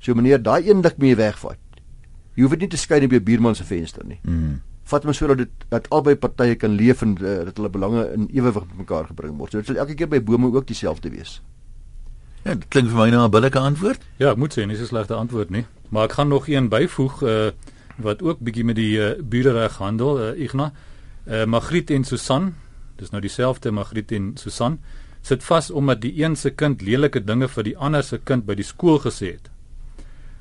So 0.00 0.14
meneer, 0.14 0.42
daai 0.42 0.68
een 0.68 0.82
lig 0.82 0.96
moet 0.96 1.08
jy 1.08 1.16
wegvat. 1.16 1.58
Jy 2.36 2.42
hoef 2.42 2.54
dit 2.54 2.60
nie 2.60 2.70
te 2.70 2.78
skei 2.78 3.02
op 3.04 3.14
jou 3.14 3.20
buurman 3.20 3.56
se 3.58 3.64
venster 3.66 4.06
nie. 4.06 4.20
Mm. 4.22 4.60
Vat 4.88 5.04
hom 5.04 5.12
sodat 5.12 5.42
dit 5.42 5.64
dat 5.72 5.88
albei 5.92 6.14
partye 6.16 6.54
kan 6.56 6.76
leef 6.78 7.02
en 7.02 7.16
uh, 7.18 7.40
dat 7.48 7.58
hulle 7.58 7.68
belange 7.68 8.06
in 8.14 8.28
ewewig 8.30 8.64
met 8.70 8.84
mekaar 8.84 9.10
gebring 9.10 9.34
word. 9.36 9.52
So 9.52 9.58
dit 9.58 9.72
sal 9.72 9.80
elke 9.82 9.96
keer 9.98 10.08
by 10.08 10.20
bome 10.22 10.52
ook 10.54 10.68
dieselfde 10.70 11.10
wees. 11.12 11.40
Ja, 12.44 12.54
dit 12.54 12.68
klink 12.70 12.88
vir 12.92 12.96
my 12.96 13.08
nou 13.10 13.24
'n 13.26 13.30
billike 13.30 13.58
antwoord. 13.58 14.00
Ja, 14.16 14.30
ek 14.30 14.38
moet 14.38 14.54
sê, 14.54 14.66
dis 14.66 14.80
'n 14.80 14.86
slegte 14.86 15.14
antwoord 15.14 15.50
nie. 15.50 15.66
Maar 15.90 16.04
ek 16.04 16.12
gaan 16.12 16.28
nog 16.28 16.48
een 16.48 16.68
byvoeg 16.68 17.22
uh 17.22 17.50
wat 17.98 18.22
ook 18.22 18.38
bietjie 18.38 18.64
met 18.64 18.76
die 18.76 18.94
uh, 18.94 19.18
buurreg 19.22 19.76
handel, 19.76 20.20
uh, 20.20 20.40
Igna. 20.40 20.72
Uh 21.26 21.44
Magriet 21.44 21.90
en 21.90 22.04
Susan, 22.04 22.54
dis 22.96 23.10
nou 23.10 23.20
dieselfde 23.20 23.70
Magriet 23.70 24.12
en 24.12 24.36
Susan, 24.36 24.78
sit 25.22 25.42
vas 25.44 25.70
omdat 25.70 26.00
die 26.00 26.22
een 26.22 26.36
se 26.36 26.50
kind 26.50 26.82
lelike 26.82 27.20
dinge 27.20 27.48
vir 27.48 27.64
die 27.64 27.76
ander 27.76 28.02
se 28.02 28.18
kind 28.18 28.46
by 28.46 28.54
die 28.54 28.66
skool 28.66 28.98
gesê 28.98 29.32
het. 29.32 29.50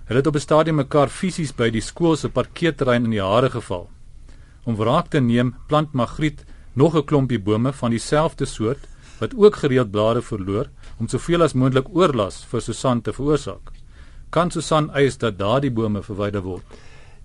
Hulle 0.08 0.20
het 0.20 0.28
op 0.28 0.36
'n 0.36 0.40
stadium 0.40 0.76
mekaar 0.76 1.10
fisies 1.10 1.52
by 1.52 1.70
die 1.70 1.82
skool 1.82 2.16
se 2.16 2.30
parkeerterrein 2.30 3.04
in 3.04 3.12
die 3.12 3.22
hare 3.22 3.50
geval. 3.50 3.90
Om 4.66 4.76
wraak 4.76 5.10
te 5.10 5.20
neem, 5.20 5.56
plant 5.68 5.94
Magriet 5.94 6.46
nog 6.74 6.96
'n 6.96 7.06
klompie 7.06 7.40
bome 7.40 7.74
van 7.74 7.92
dieselfde 7.92 8.46
soort 8.46 8.88
wat 9.20 9.36
ook 9.36 9.56
gereeld 9.56 9.92
blare 9.92 10.22
verloor 10.22 10.70
om 11.00 11.08
soveel 11.08 11.42
as 11.42 11.54
moontlik 11.54 11.96
oorlas 11.96 12.46
vir 12.46 12.62
Susan 12.62 13.02
te 13.02 13.14
veroorsaak. 13.14 13.72
Kan 14.30 14.52
Susan 14.52 14.90
eis 14.92 15.18
dat 15.18 15.38
daardie 15.38 15.72
bome 15.72 16.04
verwyder 16.04 16.42
word? 16.42 16.64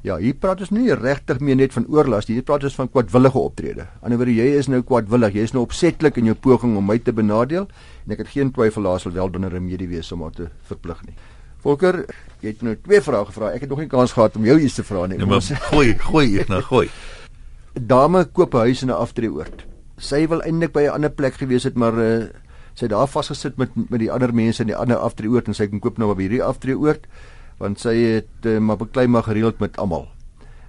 Ja, 0.03 0.17
hier 0.19 0.35
praat 0.35 0.59
ons 0.65 0.73
nie 0.75 0.91
regtig 0.99 1.39
meer 1.39 1.55
net 1.61 1.75
van 1.77 1.85
oorlas 1.87 2.27
nie, 2.27 2.41
hier 2.41 2.47
praat 2.47 2.65
ons 2.67 2.75
van 2.75 2.89
kwadwillige 2.91 3.39
optrede. 3.39 3.85
Anderswoorde 4.03 4.35
jy 4.35 4.47
is 4.59 4.69
nou 4.71 4.81
kwadwillig, 4.83 5.37
jy 5.39 5.45
is 5.47 5.53
nou 5.55 5.63
opsetlik 5.63 6.17
in 6.19 6.33
jou 6.33 6.35
poging 6.35 6.73
om 6.79 6.89
my 6.91 6.97
te 6.99 7.15
benadeel 7.15 7.69
en 7.69 8.15
ek 8.15 8.25
het 8.25 8.33
geen 8.33 8.51
twyfel 8.51 8.89
daar 8.89 8.99
sal 8.99 9.15
wel 9.15 9.31
dan 9.31 9.47
'n 9.47 9.53
remedie 9.55 9.87
wees 9.87 10.11
om 10.13 10.23
haar 10.27 10.35
te 10.35 10.49
verplig 10.67 11.05
nie. 11.07 11.15
Volker, 11.63 12.05
jy 12.41 12.49
het 12.49 12.63
nou 12.63 12.75
twee 12.75 13.01
vrae 13.01 13.25
gevra. 13.25 13.53
Ek 13.55 13.61
het 13.61 13.71
nog 13.71 13.79
nie 13.79 13.87
kans 13.87 14.13
gehad 14.13 14.37
om 14.37 14.45
jou 14.45 14.59
iets 14.59 14.75
te 14.75 14.83
vra 14.83 15.07
nie. 15.07 15.19
Ja, 15.19 15.27
maar 15.27 15.41
gooi, 15.41 15.95
gooi 15.95 16.35
eers 16.35 16.49
nou 16.49 16.63
gooi. 16.63 16.89
Dame 17.93 18.25
koop 18.25 18.55
'n 18.55 18.59
huis 18.59 18.83
in 18.83 18.89
'n 18.89 18.99
aftreeoord. 18.99 19.67
Sy 19.99 20.27
wil 20.27 20.43
eintlik 20.43 20.73
by 20.73 20.83
'n 20.83 20.95
ander 20.95 21.11
plek 21.11 21.35
gewees 21.35 21.63
het, 21.63 21.77
maar 21.77 21.95
uh, 21.95 22.27
sy 22.75 22.87
het 22.87 22.91
daar 22.91 23.07
vasgesit 23.07 23.57
met 23.57 23.71
met 23.77 24.01
die 24.01 24.11
ander 24.11 24.35
mense 24.35 24.63
in 24.63 24.67
die 24.67 24.77
ander 24.77 24.97
aftreeoord 24.97 25.47
en 25.47 25.55
sy 25.55 25.67
kan 25.69 25.81
koop 25.81 25.99
nou 25.99 26.15
by 26.15 26.23
hierdie 26.23 26.43
aftreeoord 26.43 27.07
want 27.63 27.81
sy 27.83 27.95
het 28.19 28.49
uh, 28.51 28.59
maar 28.59 28.81
beklei 28.81 29.07
maar 29.07 29.29
gereeld 29.29 29.61
met 29.63 29.79
almal. 29.79 30.09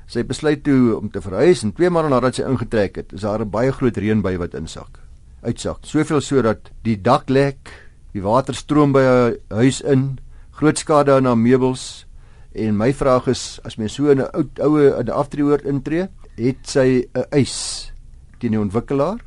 Sy 0.05 0.21
besluit 0.27 0.61
toe 0.65 0.93
om 0.99 1.09
te 1.09 1.23
verhuis 1.23 1.63
en 1.65 1.73
2 1.73 1.89
maande 1.89 2.11
nadat 2.13 2.37
sy 2.37 2.45
ingetrek 2.45 2.99
het, 3.01 3.13
is 3.17 3.25
daar 3.25 3.41
'n 3.41 3.49
baie 3.49 3.71
groot 3.71 3.97
reën 3.97 4.21
by 4.21 4.37
wat 4.37 4.53
insak. 4.53 4.99
Uitsak. 5.41 5.85
Soveel 5.85 6.21
sodat 6.21 6.71
die 6.83 7.01
dak 7.01 7.29
lek, 7.29 7.71
die 8.13 8.21
water 8.21 8.53
stroom 8.53 8.91
by 8.93 9.01
haar 9.01 9.33
huis 9.49 9.81
in 9.81 10.19
groot 10.51 10.77
skade 10.77 11.11
aan 11.11 11.25
haar 11.25 11.37
meubels 11.37 12.05
en 12.53 12.77
my 12.77 12.93
vraag 12.93 13.27
is 13.27 13.59
as 13.65 13.77
mens 13.77 13.93
so 13.93 14.13
'n 14.13 14.21
ou 14.21 14.45
oue 14.61 14.99
in 14.99 15.07
'n 15.07 15.09
aftreeoord 15.09 15.65
intree, 15.65 16.07
het 16.37 16.61
sy 16.63 17.07
'n 17.15 17.25
eis 17.31 17.91
teen 18.39 18.51
die 18.51 18.59
ontwikkelaar 18.59 19.19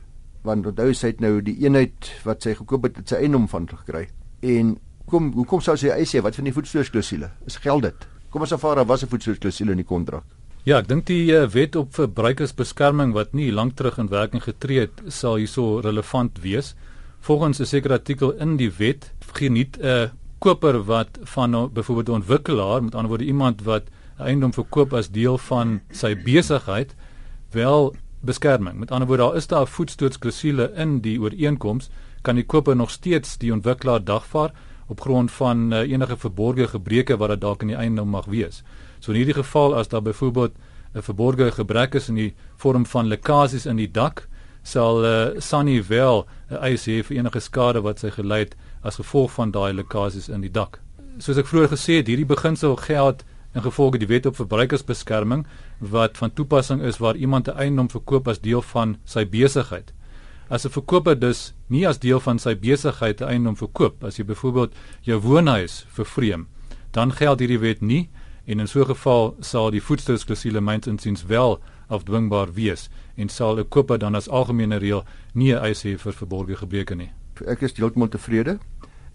want 0.44 0.66
onthou 0.66 0.94
sy 0.94 1.06
het 1.06 1.20
nou 1.20 1.40
die 1.42 1.56
eenheid 1.64 2.12
wat 2.24 2.42
sy 2.42 2.54
gekoop 2.54 2.84
het, 2.84 2.96
het 2.96 3.08
sy 3.08 3.16
eiendom 3.16 3.48
van 3.48 3.66
gekry. 3.68 4.06
En 4.42 4.76
kom, 5.06 5.32
hoekom 5.32 5.60
sou 5.60 5.76
sy 5.76 5.88
eis 5.94 6.12
hê? 6.14 6.22
Wat 6.22 6.34
van 6.34 6.44
die 6.44 6.54
voetstoorsklausule? 6.54 7.30
Is 7.46 7.56
geld 7.62 7.82
dit? 7.82 8.08
Kom 8.30 8.42
ons 8.44 8.52
aanvaar 8.52 8.76
daar 8.76 8.86
was 8.86 9.02
'n 9.02 9.08
voetstoorsklausule 9.08 9.70
in 9.70 9.82
die 9.82 9.86
kontrak. 9.86 10.24
Ja, 10.64 10.78
ek 10.78 10.88
dink 10.88 11.06
die 11.06 11.30
uh, 11.30 11.46
wet 11.46 11.76
op 11.76 11.94
verbruikersbeskerming 11.94 13.12
wat 13.14 13.32
nie 13.32 13.52
lank 13.52 13.76
terug 13.76 13.98
in 13.98 14.08
werking 14.08 14.42
getree 14.42 14.80
het, 14.80 15.02
sal 15.08 15.36
hierso 15.36 15.78
relevant 15.78 16.40
wees. 16.42 16.74
Volgens 17.20 17.60
'n 17.60 17.64
sekere 17.64 17.94
artikel 17.94 18.32
in 18.32 18.56
die 18.56 18.70
wet 18.70 19.12
geniet 19.32 19.78
'n 19.78 19.86
uh, 19.86 20.08
koper 20.38 20.82
wat 20.84 21.18
van 21.22 21.50
nou 21.50 21.68
byvoorbeeld 21.68 22.08
'n 22.08 22.20
ontwikkelaar, 22.20 22.82
met 22.82 22.94
ander 22.94 23.08
woorde 23.08 23.24
iemand 23.24 23.62
wat 23.62 23.82
eiendom 24.18 24.52
verkoop 24.52 24.92
as 24.92 25.10
deel 25.10 25.38
van 25.38 25.80
sy 25.90 26.16
besigheid, 26.24 26.94
wel 27.52 27.94
beskerming. 28.20 28.78
Met 28.78 28.90
ander 28.90 29.08
woorde, 29.08 29.22
daar 29.22 29.36
is 29.36 29.46
daar 29.46 29.66
voetstootsklausule 29.66 30.72
in 30.74 31.00
die 31.00 31.20
ooreenkoms, 31.20 31.90
kan 32.22 32.34
die 32.34 32.44
koper 32.44 32.76
nog 32.76 32.90
steeds 32.90 33.38
die 33.38 33.52
ontwikkelaar 33.52 34.04
dagvaar 34.04 34.52
op 34.86 35.00
grond 35.00 35.32
van 35.32 35.72
uh, 35.72 35.78
enige 35.90 36.16
verborgde 36.16 36.68
gebreke 36.68 37.16
wat 37.16 37.28
dit 37.28 37.40
dalk 37.40 37.62
in 37.62 37.68
die 37.68 37.76
eiendom 37.76 38.08
mag 38.08 38.24
wees. 38.24 38.62
So 39.00 39.12
in 39.12 39.18
hierdie 39.18 39.34
geval 39.34 39.76
as 39.76 39.88
daar 39.88 40.02
byvoorbeeld 40.02 40.52
'n 40.94 41.02
verborgde 41.02 41.52
gebrek 41.52 41.94
is 41.94 42.08
in 42.08 42.14
die 42.14 42.34
vorm 42.56 42.86
van 42.86 43.06
lekkasies 43.06 43.66
in 43.66 43.76
die 43.76 43.90
dak, 43.90 44.28
sal 44.62 45.04
uh, 45.04 45.40
Sunny 45.40 45.84
wel 45.88 46.26
'n 46.50 46.54
eis 46.54 46.86
hê 46.86 47.02
vir 47.02 47.16
enige 47.16 47.40
skade 47.40 47.80
wat 47.80 47.98
sy 47.98 48.10
gelei 48.10 48.38
het 48.38 48.56
as 48.82 48.96
gevolg 48.96 49.32
van 49.32 49.50
daai 49.50 49.72
lekkasies 49.72 50.28
in 50.28 50.40
die 50.40 50.50
dak. 50.50 50.80
Soos 51.18 51.36
ek 51.36 51.46
vroeër 51.46 51.68
gesê 51.68 51.92
het, 51.96 52.06
hierdie 52.06 52.26
beginsel 52.26 52.76
geld 52.76 53.24
in 53.54 53.62
gevolge 53.62 53.98
die 53.98 54.08
wet 54.08 54.26
op 54.26 54.36
verbruikersbeskerming 54.36 55.46
wat 55.78 56.16
van 56.16 56.32
toepassing 56.32 56.82
is 56.82 56.98
waar 56.98 57.16
iemand 57.16 57.48
'n 57.48 57.56
eiendom 57.56 57.90
verkoop 57.90 58.28
as 58.28 58.40
deel 58.40 58.62
van 58.62 58.96
sy 59.04 59.24
besigheid. 59.24 59.92
As 60.48 60.64
'n 60.64 60.70
verkoper 60.70 61.19
dus 61.19 61.54
nie 61.66 61.87
as 61.88 61.98
deel 61.98 62.20
van 62.20 62.38
sy 62.38 62.54
besigheid 62.54 63.20
'n 63.20 63.28
eiendom 63.28 63.56
verkoop, 63.56 64.04
as 64.04 64.16
jy 64.16 64.25
byvoorbeeld 64.25 64.72
jou 65.02 65.20
woonhuis 65.20 65.87
vervreem, 65.88 66.47
dan 66.92 67.12
geld 67.12 67.40
hierdie 67.40 67.59
wet 67.59 67.80
nie 67.80 68.09
en 68.47 68.61
in 68.61 68.68
so 68.68 68.80
'n 68.80 68.87
geval 68.87 69.37
sal 69.40 69.70
die 69.70 69.82
voetstootsklausule 69.82 70.61
myns 70.61 70.87
insiens 70.87 71.25
wel 71.25 71.61
afdwingbaar 71.88 72.52
wees 72.52 72.88
en 73.16 73.28
sal 73.28 73.59
'n 73.59 73.68
koper 73.68 73.99
dan 73.99 74.14
as 74.14 74.28
algemene 74.28 74.78
reël 74.78 75.04
nie 75.35 75.52
'n 75.52 75.62
eis 75.64 75.82
hê 75.82 75.99
vir 75.99 76.12
verborgde 76.12 76.56
gebreke 76.56 76.94
nie. 76.94 77.11
Ek 77.47 77.62
is 77.62 77.73
heeltemal 77.73 78.09
tevrede 78.09 78.59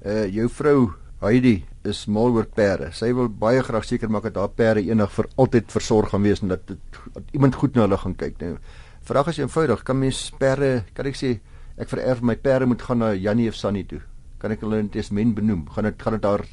uh 0.06 0.26
jou 0.28 0.50
vrou 0.50 0.94
Heidi 1.22 1.64
is 1.84 2.08
mal 2.08 2.34
oor 2.34 2.48
perde. 2.50 2.88
Sy 2.92 3.12
wil 3.14 3.28
baie 3.30 3.62
graag 3.62 3.86
seker 3.86 4.10
maak 4.10 4.24
dat 4.24 4.36
haar 4.36 4.50
perde 4.50 4.82
eendag 4.82 5.12
vir 5.12 5.28
altyd 5.38 5.72
versorg 5.72 6.10
gaan 6.10 6.24
wees 6.26 6.42
en 6.42 6.48
dat, 6.48 6.64
dit, 6.68 6.80
dat 7.14 7.24
iemand 7.32 7.56
goed 7.56 7.76
na 7.76 7.82
hulle 7.82 7.98
gaan 7.98 8.16
kyk. 8.16 8.40
Nou, 8.42 8.58
vraag 9.04 9.28
is 9.28 9.38
eenvoudig, 9.38 9.84
kan 9.84 10.00
mens 10.00 10.32
perde, 10.40 10.84
kan 10.94 11.10
ek 11.10 11.18
sê 11.18 11.40
ek 11.82 11.90
vererf 11.90 12.22
my 12.22 12.36
perde 12.36 12.68
moet 12.70 12.82
gaan 12.82 13.02
na 13.02 13.14
Jannie 13.14 13.50
of 13.50 13.56
Sunny 13.56 13.84
toe? 13.84 14.02
Kan 14.42 14.52
ek 14.52 14.62
hulle 14.66 14.82
in 14.82 14.90
testament 14.90 15.36
benoem? 15.38 15.66
Gaan 15.74 15.90
dit 15.90 16.02
gaan 16.02 16.18
dit 16.18 16.22
daar 16.22 16.46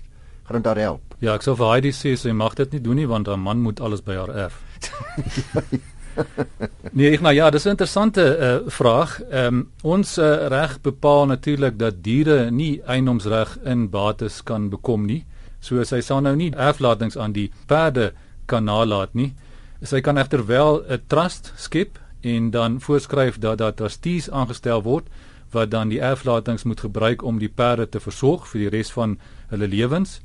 gaan 0.49 0.57
dit 0.57 0.64
daar 0.64 0.81
help? 0.81 1.14
Ja, 1.21 1.35
ek 1.35 1.45
sou 1.45 1.55
vir 1.59 1.75
Heidi 1.75 1.93
sê 1.93 2.14
sy 2.17 2.33
mag 2.33 2.55
dit 2.57 2.73
nie 2.73 2.81
doen 2.81 2.97
nie 2.97 3.09
want 3.09 3.28
haar 3.28 3.40
man 3.40 3.61
moet 3.61 3.81
alles 3.85 4.00
by 4.05 4.17
haar 4.17 4.33
erf. 4.47 4.62
nee, 6.97 7.11
ek 7.12 7.25
maar 7.25 7.37
ja, 7.37 7.50
dis 7.50 7.67
'n 7.67 7.76
interessante 7.76 8.23
uh, 8.23 8.71
vraag. 8.71 9.21
Ehm 9.31 9.55
um, 9.55 9.71
ons 9.83 10.19
uh, 10.19 10.49
reg 10.49 10.81
bepaal 10.81 11.26
natuurlik 11.26 11.78
dat 11.78 12.02
diere 12.02 12.50
nie 12.50 12.81
eiendomsreg 12.87 13.59
in 13.64 13.90
bates 13.90 14.43
kan 14.43 14.71
bekom 14.71 15.07
nie. 15.07 15.25
So 15.61 15.85
sy 15.85 16.00
sal 16.00 16.21
nou 16.21 16.37
nie 16.37 16.55
erflatings 16.55 17.17
aan 17.17 17.33
die 17.33 17.50
perde 17.67 18.12
kan 18.47 18.64
nalat 18.64 19.14
nie. 19.14 19.35
Sy 19.83 20.00
kan 20.00 20.19
egter 20.19 20.47
wel 20.47 20.85
'n 20.88 21.02
trust 21.07 21.52
skep 21.57 21.99
en 22.21 22.51
dan 22.51 22.81
voorskryf 22.81 23.39
dat 23.39 23.59
daar 23.59 23.75
trustees 23.75 24.31
aangestel 24.31 24.83
word 24.83 25.07
wat 25.51 25.71
dan 25.71 25.89
die 25.89 26.01
erflatings 26.01 26.63
moet 26.63 26.81
gebruik 26.81 27.23
om 27.23 27.39
die 27.39 27.49
perde 27.49 27.89
te 27.89 28.01
versorg 28.01 28.49
vir 28.49 28.61
die 28.61 28.73
res 28.77 28.91
van 28.93 29.19
hulle 29.49 29.69
lewens. 29.69 30.21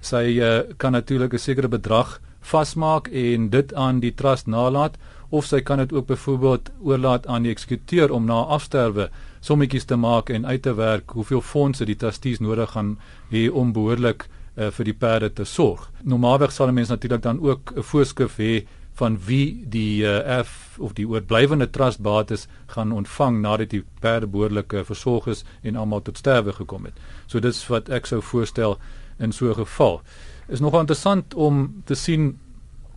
Sy 0.00 0.38
uh, 0.40 0.60
kan 0.76 0.92
natuurlik 0.92 1.34
'n 1.34 1.38
sekere 1.38 1.68
bedrag 1.68 2.20
vasmaak 2.40 3.08
en 3.08 3.50
dit 3.50 3.74
aan 3.74 4.00
die 4.00 4.14
trust 4.14 4.46
nalat 4.46 4.96
of 5.30 5.46
sy 5.46 5.60
kan 5.60 5.78
dit 5.78 5.92
ook 5.92 6.06
byvoorbeeld 6.06 6.70
oorlaat 6.82 7.26
aan 7.26 7.42
die 7.42 7.52
eksekuteur 7.52 8.12
om 8.12 8.24
na 8.24 8.42
afsterwe 8.56 9.10
sommetjies 9.40 9.84
te 9.84 9.96
maak 9.96 10.30
en 10.30 10.46
uit 10.46 10.62
te 10.62 10.74
werk 10.74 11.10
hoeveel 11.10 11.40
fondse 11.40 11.84
die 11.84 11.96
trustees 11.96 12.40
nodig 12.40 12.70
gaan 12.70 12.98
hê 13.30 13.48
om 13.50 13.72
behoorlik 13.72 14.26
uh, 14.56 14.68
vir 14.70 14.84
die 14.84 14.94
perde 14.94 15.32
te 15.32 15.44
sorg. 15.44 15.90
Normaalweg 16.02 16.52
sal 16.52 16.68
'n 16.68 16.74
mens 16.74 16.88
natuurlik 16.88 17.22
dan 17.22 17.40
ook 17.40 17.72
'n 17.76 17.82
voorskrif 17.82 18.36
hê 18.36 18.66
van 18.94 19.18
wie 19.26 19.64
die 19.68 20.02
uh, 20.04 20.20
erf 20.38 20.78
of 20.78 20.92
die 20.92 21.06
oorblywende 21.08 21.70
trustbates 21.70 22.46
gaan 22.66 22.92
ontvang 22.92 23.40
nadat 23.40 23.70
die 23.72 23.84
perde 24.00 24.26
behoorlik 24.26 24.72
uh, 24.72 24.84
versorg 24.84 25.26
is 25.26 25.44
en 25.62 25.76
almal 25.76 26.02
tot 26.02 26.18
sterwe 26.18 26.52
gekom 26.52 26.84
het. 26.84 26.98
So 27.26 27.40
dis 27.40 27.62
wat 27.72 27.88
ek 27.88 28.06
sou 28.06 28.20
voorstel 28.22 28.78
in 29.18 29.32
so 29.32 29.48
'n 29.50 29.54
geval. 29.54 30.02
Is 30.48 30.60
nogal 30.60 30.80
interessant 30.80 31.34
om 31.34 31.82
te 31.84 31.94
sien 31.94 32.38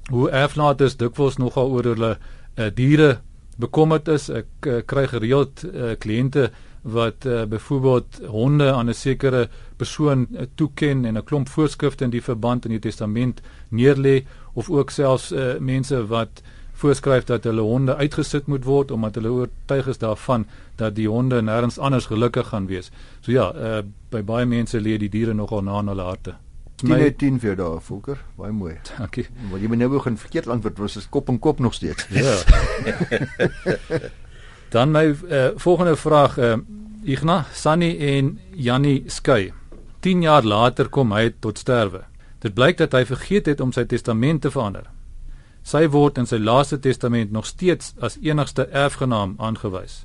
hoe 0.09 0.29
erflaters 0.29 0.97
dikwels 0.97 1.37
nogal 1.37 1.71
oor 1.71 1.83
hulle 1.83 2.17
uh, 2.17 2.69
diere 2.73 3.21
bekommerd 3.57 4.07
is. 4.07 4.29
Ek 4.29 4.47
uh, 4.67 4.81
kry 4.85 5.07
gereeld 5.07 5.63
uh, 5.63 5.95
kliënte 5.99 6.51
wat 6.85 7.25
uh, 7.25 7.43
byvoorbeeld 7.49 8.19
honde 8.29 8.71
aan 8.71 8.89
'n 8.89 8.93
sekere 8.93 9.49
persoon 9.75 10.27
uh, 10.31 10.41
toeken 10.55 11.05
en 11.05 11.17
'n 11.17 11.23
klomp 11.23 11.49
voorskrifte 11.49 12.03
in 12.03 12.09
die 12.09 12.21
verband 12.23 12.65
in 12.65 12.71
die 12.71 12.79
testament 12.79 13.41
neerlê 13.69 14.25
of 14.53 14.69
ook 14.69 14.89
selfs 14.89 15.31
uh, 15.31 15.57
mense 15.59 16.07
wat 16.07 16.41
voorskryf 16.73 17.23
dat 17.23 17.43
hulle 17.43 17.61
honde 17.61 17.95
uitgesit 17.95 18.45
moet 18.45 18.63
word 18.63 18.91
omdat 18.91 19.15
hulle 19.15 19.31
oortuig 19.31 19.87
is 19.87 19.97
daarvan 19.97 20.45
dat 20.75 20.95
die 20.95 21.07
honde 21.09 21.41
nêrens 21.41 21.79
anders 21.79 22.05
gelukkig 22.05 22.47
gaan 22.47 22.67
wees. 22.67 22.91
So 23.21 23.31
ja, 23.31 23.53
uh, 23.55 23.83
by 24.09 24.21
baie 24.23 24.45
mense 24.45 24.79
lê 24.79 24.97
die 24.97 25.09
diere 25.09 25.33
nogal 25.33 25.63
na 25.63 25.79
in 25.79 25.87
hulle 25.87 26.01
harte. 26.01 26.35
10 26.75 26.93
uit 26.93 27.17
10 27.17 27.39
vir 27.39 27.55
daai 27.55 27.79
Volker, 27.81 28.19
baie 28.35 28.51
mooi. 28.51 28.75
Dankie. 28.97 29.25
Want 29.49 29.61
jy 29.61 29.67
moet 29.67 29.77
nou 29.77 29.89
begin 29.89 30.17
verkeerd 30.17 30.47
antwoord, 30.47 30.79
ons 30.79 30.97
is 30.97 31.09
kop 31.09 31.29
en 31.29 31.39
kop 31.39 31.59
nog 31.59 31.73
steeds. 31.73 32.07
Ja. 32.11 32.35
Dan 34.75 34.91
my 34.91 35.05
uh, 35.05 35.47
volgende 35.55 35.95
vraag 35.95 36.37
uh, 36.37 36.57
Igna, 37.03 37.45
Sunny 37.53 37.97
en 37.99 38.39
Jannie 38.51 39.03
skei. 39.05 39.53
10 39.99 40.21
jaar 40.21 40.43
later 40.43 40.89
kom 40.89 41.13
hy 41.15 41.29
tot 41.39 41.57
sterwe. 41.57 42.01
Dit 42.43 42.53
blyk 42.53 42.81
dat 42.81 42.91
hy 42.91 43.05
vergeet 43.07 43.45
het 43.47 43.61
om 43.63 43.71
sy 43.71 43.85
testament 43.87 44.41
te 44.43 44.49
verander. 44.51 44.89
Sy 45.63 45.85
word 45.93 46.19
in 46.19 46.27
sy 46.27 46.41
laaste 46.43 46.75
testament 46.83 47.31
nog 47.31 47.47
steeds 47.47 47.93
as 48.03 48.17
enigste 48.19 48.65
erfgenaam 48.67 49.37
aangewys. 49.39 50.01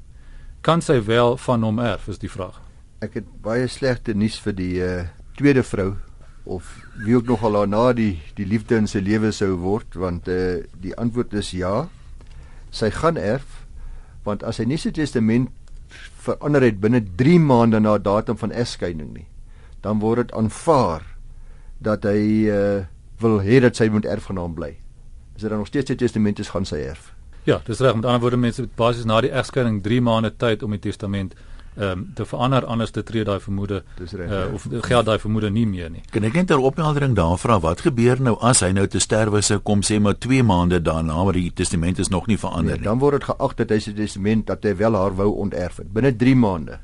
Kan 0.62 0.84
sy 0.86 1.00
wel 1.08 1.34
van 1.36 1.66
hom 1.66 1.82
erf 1.82 2.06
is 2.06 2.22
die 2.22 2.30
vraag. 2.30 2.60
Ek 3.02 3.18
het 3.18 3.26
baie 3.42 3.66
slegte 3.66 4.14
nuus 4.14 4.38
vir 4.44 4.54
die 4.54 4.76
uh, 4.78 4.92
tweede 5.40 5.64
vrou 5.66 5.96
of 6.44 6.68
wie 7.02 7.16
ook 7.18 7.26
nog 7.26 7.42
al 7.42 7.58
daarna 7.58 7.88
die 7.98 8.12
die 8.38 8.46
liefde 8.46 8.78
in 8.78 8.86
sy 8.86 9.02
lewe 9.02 9.32
sou 9.34 9.50
word 9.64 9.98
want 9.98 10.30
uh, 10.30 10.62
die 10.78 10.94
antwoord 10.94 11.34
is 11.42 11.50
ja. 11.58 11.88
Sy 12.70 12.92
gaan 12.94 13.18
erf 13.18 13.58
want 14.24 14.44
as 14.46 14.60
hy 14.60 14.66
nie 14.68 14.78
sy 14.80 14.92
testament 14.94 15.50
verander 16.20 16.62
het 16.62 16.80
binne 16.80 17.00
3 17.18 17.38
maande 17.42 17.80
na 17.80 17.96
datum 17.98 18.38
van 18.38 18.52
egskeiding 18.52 19.14
nie, 19.14 19.26
dan 19.82 20.02
word 20.02 20.26
dit 20.26 20.34
aanvaar 20.36 21.06
dat 21.80 22.04
hy 22.04 22.50
uh, 22.52 22.84
wil 23.20 23.40
hê 23.44 23.60
dat 23.64 23.76
sy 23.76 23.88
moet 23.88 24.04
erfgenaam 24.04 24.54
bly. 24.54 24.74
As 25.36 25.42
hy 25.42 25.48
dan 25.48 25.62
nog 25.62 25.70
steeds 25.70 25.92
sy 25.92 25.96
testament 25.96 26.40
is 26.40 26.52
gaan 26.52 26.68
sy 26.68 26.82
erf. 26.84 27.14
Ja, 27.48 27.60
dis 27.64 27.80
reg. 27.80 27.96
Met 27.96 28.04
ander 28.04 28.20
woorde 28.20 28.36
mense 28.40 28.66
basies 28.76 29.08
na 29.08 29.20
die 29.24 29.32
egskeiding 29.32 29.80
3 29.84 30.00
maande 30.04 30.30
tyd 30.36 30.62
om 30.62 30.76
die 30.76 30.82
testament 30.84 31.34
ehm 31.76 31.90
um, 31.98 32.10
te 32.14 32.24
verander 32.26 32.64
anders 32.66 32.90
te 32.90 33.02
tree 33.02 33.24
daai 33.24 33.38
vermoede 33.40 33.82
reg, 33.96 34.30
uh, 34.30 34.30
ja. 34.30 34.46
of 34.52 34.66
geld 34.80 35.06
daai 35.06 35.18
vermoede 35.18 35.50
nie 35.50 35.66
meer 35.66 35.90
nie. 35.90 36.02
Kan 36.10 36.24
ek 36.24 36.32
net 36.34 36.50
'n 36.50 36.58
opheldering 36.58 37.14
daar 37.16 37.38
vra 37.38 37.60
wat 37.60 37.80
gebeur 37.80 38.20
nou 38.20 38.36
as 38.40 38.60
hy 38.60 38.72
nou 38.72 38.86
te 38.86 38.98
sterwe 38.98 39.40
sou 39.42 39.58
kom 39.58 39.80
sê 39.82 40.00
maar 40.00 40.14
2 40.18 40.42
maande 40.42 40.82
daarna 40.82 41.24
maar 41.24 41.32
die 41.32 41.52
testament 41.54 41.98
is 41.98 42.08
nog 42.08 42.26
nie 42.26 42.38
verander 42.38 42.64
Nee, 42.64 42.74
nie. 42.78 42.84
dan 42.84 42.98
word 42.98 43.20
dit 43.20 43.24
geag 43.24 43.54
dat 43.54 43.70
hy 43.70 43.78
sy 43.78 43.92
testament 43.92 44.46
dat 44.46 44.62
hy 44.64 44.76
wel 44.76 44.94
haar 44.94 45.14
wou 45.16 45.30
onterf 45.36 45.76
het. 45.76 45.92
Binne 45.92 46.16
3 46.16 46.34
maande 46.36 46.78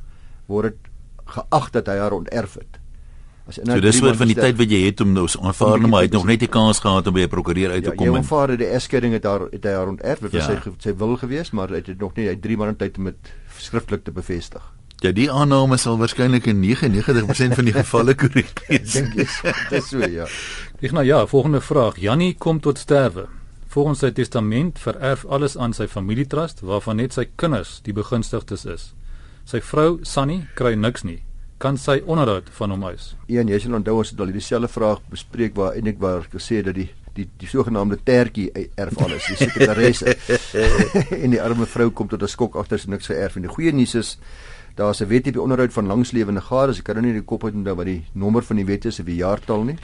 word 0.47 0.65
dit 0.65 0.91
geag 1.27 1.71
dat 1.71 1.87
hy 1.87 1.97
haar 1.99 2.13
onterf 2.13 2.55
het. 2.55 2.79
As 3.49 3.55
So 3.63 3.81
dis 3.81 4.01
oor 4.03 4.17
van 4.19 4.27
die 4.27 4.35
tyd 4.35 4.57
wat 4.59 4.71
jy 4.71 4.81
het 4.87 5.01
om 5.01 5.13
nou 5.15 5.27
aanvaar 5.41 5.79
nou 5.79 5.89
maar 5.91 6.01
hy 6.03 6.07
het 6.09 6.13
nog 6.17 6.25
net 6.27 6.41
die 6.43 6.49
kans 6.51 6.81
gehad 6.83 7.07
om 7.07 7.15
by 7.15 7.21
'n 7.21 7.29
prokureur 7.29 7.71
uit 7.71 7.85
te 7.85 7.91
ja, 7.91 7.97
kom. 7.97 8.15
Ja, 8.17 8.23
vader 8.23 8.57
die 8.59 8.67
egskeiding 8.67 9.13
het 9.13 9.25
haar 9.25 9.47
het 9.53 9.65
hy 9.65 9.71
haar 9.71 9.89
onterf. 9.89 10.19
Dit 10.19 10.33
was 10.33 10.47
Ja. 10.47 10.61
sy 10.63 10.71
sy 10.79 10.95
wil 10.97 11.17
gewees, 11.17 11.51
maar 11.53 11.69
hy 11.69 11.77
het 11.77 11.87
dit 11.87 11.99
nog 12.01 12.17
nie 12.17 12.25
hy 12.27 12.31
het 12.33 12.43
3 12.43 12.57
maande 12.57 12.77
tyd 12.77 12.99
om 12.99 13.05
dit 13.05 13.17
skriftelik 13.59 14.05
te 14.05 14.11
bevestig. 14.11 14.63
Ja, 15.03 15.13
die 15.13 15.31
aanname 15.31 15.77
sal 15.77 15.99
waarskynlik 15.99 16.47
in 16.47 16.61
99% 16.61 17.55
van 17.55 17.65
die 17.65 17.73
gevalle 17.83 18.15
korrek 18.15 18.65
wees. 18.69 18.93
Dink 18.93 19.15
jy? 19.15 19.27
Dis 19.71 19.89
so 19.89 19.99
ja. 19.99 20.27
Igna 20.81 21.01
ja, 21.03 21.27
volgende 21.27 21.61
vraag. 21.61 21.99
Jannie 21.99 22.35
kom 22.39 22.61
tot 22.61 22.79
sterwe. 22.79 23.27
Volgens 23.69 23.99
sy 23.99 24.11
testament 24.11 24.79
vererf 24.79 25.25
alles 25.29 25.57
aan 25.57 25.73
sy 25.73 25.87
familietrust 25.87 26.61
waarvan 26.61 26.97
net 26.97 27.13
sy 27.13 27.27
kinders 27.37 27.81
die 27.85 27.93
begunstigdes 27.93 28.65
is. 28.65 28.95
Sy 29.45 29.61
vrou 29.61 29.99
Sunny 30.03 30.47
kry 30.55 30.75
niks 30.75 31.05
nie. 31.05 31.23
Kan 31.59 31.79
sy 31.81 32.03
onderhoud 32.05 32.51
van 32.53 32.71
hom 32.75 32.83
eis? 32.91 33.15
Een, 33.33 33.49
jy 33.49 33.59
sal 33.63 33.79
onthou 33.79 33.95
ons 34.03 34.11
het 34.13 34.19
al 34.21 34.33
dieselfde 34.35 34.69
vraag 34.69 34.99
bespreek 35.09 35.55
waar 35.57 35.79
waar 35.99 36.27
ek 36.27 36.35
gesê 36.37 36.63
dat 36.63 36.75
die 36.75 36.91
die 37.17 37.25
die 37.41 37.49
sogenaamde 37.49 37.97
tertjie 38.05 38.51
erf 38.77 38.99
alles, 39.01 39.25
die 39.25 39.37
sekretaresse. 39.41 40.13
en 41.23 41.33
die 41.33 41.41
arme 41.41 41.65
vrou 41.67 41.91
kom 41.91 42.09
tot 42.09 42.23
'n 42.23 42.29
skok 42.29 42.57
agter 42.57 42.79
sy 42.79 42.91
niks 42.91 43.09
geërf 43.09 43.37
en 43.37 43.49
die 43.49 43.55
goeie 43.55 43.73
nuus 43.73 43.95
is 43.95 44.19
daar's 44.77 45.01
'n 45.01 45.09
wet 45.09 45.27
op 45.29 45.33
die 45.33 45.43
onderhoud 45.43 45.73
van 45.73 45.87
langslewende 45.87 46.41
gades. 46.41 46.79
Ek 46.79 46.85
kan 46.85 46.95
nou 46.97 47.07
nie 47.07 47.17
die 47.17 47.25
kop 47.25 47.45
uit 47.45 47.55
onthou 47.55 47.75
wat 47.75 47.87
die 47.87 48.05
nommer 48.13 48.43
van 48.43 48.57
die 48.57 48.67
wet 48.67 48.85
is 48.85 49.01
of 49.01 49.07
die 49.07 49.17
jaartal 49.17 49.65
nie. 49.65 49.79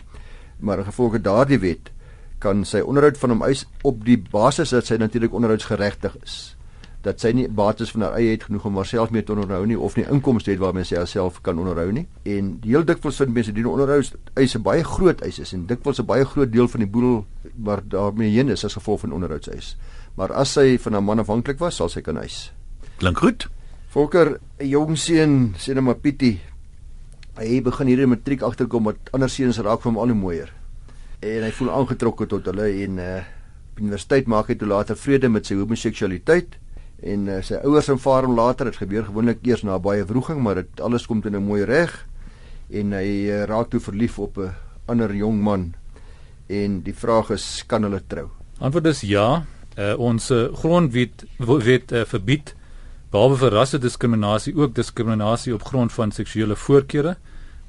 Maar 0.60 0.84
gevolge 0.84 1.20
daardie 1.20 1.58
wet 1.58 1.90
kan 2.38 2.64
sy 2.64 2.80
onderhoud 2.80 3.16
van 3.18 3.30
hom 3.30 3.42
eis 3.42 3.64
op 3.82 4.04
die 4.04 4.18
basis 4.18 4.70
dat 4.70 4.86
sy 4.86 4.96
natuurlik 4.96 5.32
onderhoudsgeregtig 5.32 6.16
is. 6.22 6.56
Dat 7.02 7.20
sy 7.20 7.32
nie 7.34 7.48
bates 7.48 7.90
van 7.90 8.04
haar 8.06 8.14
eie 8.18 8.30
het 8.30 8.44
genoeg 8.46 8.64
om 8.68 8.76
haarself 8.78 9.10
mee 9.10 9.24
te 9.26 9.32
onderhou 9.34 9.64
nie 9.66 9.78
of 9.78 9.96
nie 9.98 10.04
inkomste 10.06 10.52
het 10.52 10.60
waarmee 10.62 10.86
sy 10.86 10.96
haarself 11.00 11.40
kan 11.42 11.58
onderhou 11.58 11.92
nie. 11.92 12.06
En 12.22 12.58
heel 12.62 12.84
dikwels 12.86 13.18
vind 13.18 13.34
mense 13.34 13.52
die 13.52 13.66
onderhouds 13.68 14.12
eise 14.38 14.60
baie 14.62 14.84
groot 14.86 15.22
eise 15.26 15.42
is 15.42 15.52
en 15.52 15.66
dikwels 15.66 15.98
'n 15.98 16.06
baie 16.06 16.24
groot 16.24 16.52
deel 16.52 16.68
van 16.68 16.80
die 16.80 16.90
boedel 16.90 17.24
waar 17.56 17.82
daarmee 17.84 18.30
heen 18.30 18.48
is 18.48 18.64
as 18.64 18.78
gevolg 18.78 19.00
van 19.00 19.12
onderhoudseis. 19.12 19.76
Maar 20.14 20.32
as 20.32 20.52
sy 20.52 20.78
van 20.78 20.96
'n 20.96 21.04
man 21.04 21.18
afhanklik 21.18 21.58
was, 21.58 21.76
sal 21.76 21.88
sy 21.88 22.00
kan 22.00 22.18
eis. 22.18 22.52
Klink 22.98 23.18
goed. 23.18 23.48
Volker, 23.88 24.38
'n 24.58 24.68
jong 24.68 24.98
seun, 24.98 25.54
sê 25.58 25.74
net 25.74 25.82
maar 25.82 25.96
Pietie. 25.96 26.40
Hy 27.36 27.62
begin 27.62 27.86
hier 27.86 28.00
in 28.00 28.08
matriek 28.08 28.42
agterkom 28.42 28.84
dat 28.84 28.96
ander 29.12 29.28
seuns 29.28 29.58
raak 29.58 29.80
vir 29.80 29.90
hom 29.90 29.98
al 29.98 30.08
hoe 30.08 30.14
mooier. 30.14 30.52
En 31.20 31.42
hy 31.42 31.50
voel 31.50 31.70
aangetrokke 31.70 32.26
tot 32.26 32.44
hulle 32.44 32.84
en 32.84 32.98
uh 32.98 33.22
universiteit 33.80 34.26
maak 34.26 34.48
hy 34.48 34.54
toe 34.54 34.68
later 34.68 34.96
vrede 34.96 35.28
met 35.28 35.46
sy 35.46 35.54
homoseksualiteit 35.54 36.58
en 37.02 37.28
uh, 37.28 37.40
sy 37.42 37.58
ouers 37.66 37.90
aanvaar 37.90 38.26
hom 38.28 38.36
later. 38.38 38.70
Dit 38.70 38.80
gebeur 38.82 39.04
gewoonlik 39.08 39.42
eers 39.46 39.64
na 39.66 39.78
baie 39.82 40.04
wroging, 40.04 40.40
maar 40.42 40.62
dit 40.62 40.80
alles 40.80 41.06
kom 41.06 41.22
toe 41.22 41.30
nou 41.30 41.42
mooi 41.42 41.64
reg. 41.68 41.92
En 42.70 42.94
hy 42.96 43.08
uh, 43.28 43.42
raak 43.50 43.70
toe 43.70 43.80
verlief 43.80 44.18
op 44.18 44.38
'n 44.38 44.54
ander 44.86 45.14
jong 45.14 45.42
man. 45.42 45.74
En 46.48 46.82
die 46.82 46.94
vraag 46.94 47.30
is, 47.30 47.64
kan 47.66 47.82
hulle 47.82 48.02
trou? 48.06 48.28
Antwoord 48.58 48.86
is 48.86 49.00
ja. 49.00 49.44
Uh, 49.78 49.94
ons 49.98 50.32
grondwet 50.52 51.24
wet 51.38 51.92
uh, 51.92 52.04
verbied 52.04 52.54
behalwe 53.12 53.36
vir 53.36 53.52
rassediskriminasie 53.52 54.54
ook 54.56 54.74
diskriminasie 54.74 55.54
op 55.54 55.64
grond 55.68 55.92
van 55.92 56.12
seksuele 56.12 56.56
voorkeure. 56.56 57.16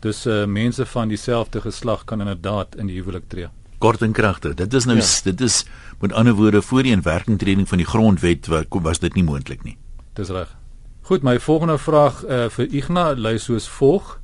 Dus 0.03 0.25
uh, 0.27 0.45
mense 0.45 0.85
van 0.85 1.07
dieselfde 1.07 1.61
geslag 1.61 2.05
kan 2.05 2.19
inderdaad 2.19 2.75
in 2.75 2.87
die 2.87 2.95
huwelik 2.99 3.27
tree. 3.27 3.49
Kort 3.83 4.01
en 4.05 4.11
kragtig. 4.15 4.53
Dit 4.55 4.73
is 4.73 4.85
nou 4.87 4.97
Ja. 4.97 5.05
dit 5.23 5.41
is 5.41 5.65
met 6.01 6.13
ander 6.13 6.33
woorde 6.33 6.61
voor 6.61 6.83
die 6.83 6.91
inwerkingtreding 6.95 7.67
van 7.67 7.77
die 7.77 7.85
grondwet 7.87 8.47
wa- 8.47 8.63
was 8.69 8.99
dit 8.99 9.13
nie 9.15 9.23
moontlik 9.23 9.63
nie. 9.63 9.77
Dis 10.13 10.29
reg. 10.29 10.55
Goed, 11.01 11.23
my 11.23 11.39
volgende 11.39 11.77
vraag 11.77 12.23
uh, 12.25 12.45
vir 12.49 12.67
Igna 12.71 13.13
lui 13.15 13.37
soos 13.39 13.67
volg. 13.67 14.19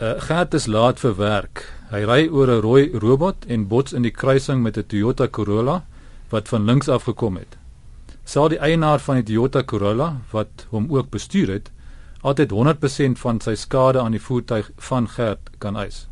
Uh, 0.00 0.12
Gert 0.24 0.54
is 0.54 0.66
laat 0.66 1.00
vir 1.00 1.16
werk. 1.16 1.66
Hy 1.90 2.00
ry 2.08 2.28
oor 2.32 2.48
'n 2.48 2.60
rooi 2.64 2.90
robot 2.98 3.44
en 3.46 3.66
bots 3.68 3.92
in 3.92 4.02
die 4.02 4.10
kruising 4.10 4.62
met 4.62 4.76
'n 4.78 4.86
Toyota 4.86 5.28
Corolla 5.28 5.84
wat 6.30 6.48
van 6.48 6.64
links 6.64 6.88
af 6.88 7.02
gekom 7.04 7.36
het. 7.36 7.56
Sal 8.24 8.48
die 8.48 8.58
eienaar 8.58 8.98
van 9.00 9.14
die 9.20 9.24
Toyota 9.24 9.62
Corolla 9.62 10.16
wat 10.30 10.66
hom 10.70 10.86
ook 10.90 11.10
bestuur 11.10 11.48
het, 11.48 11.70
altyd 12.22 12.50
100% 12.50 13.18
van 13.18 13.40
sy 13.40 13.54
skade 13.54 14.00
aan 14.00 14.12
die 14.12 14.20
voertuig 14.20 14.70
van 14.78 15.08
Gert 15.08 15.50
kan 15.58 15.76
eis. 15.76 16.08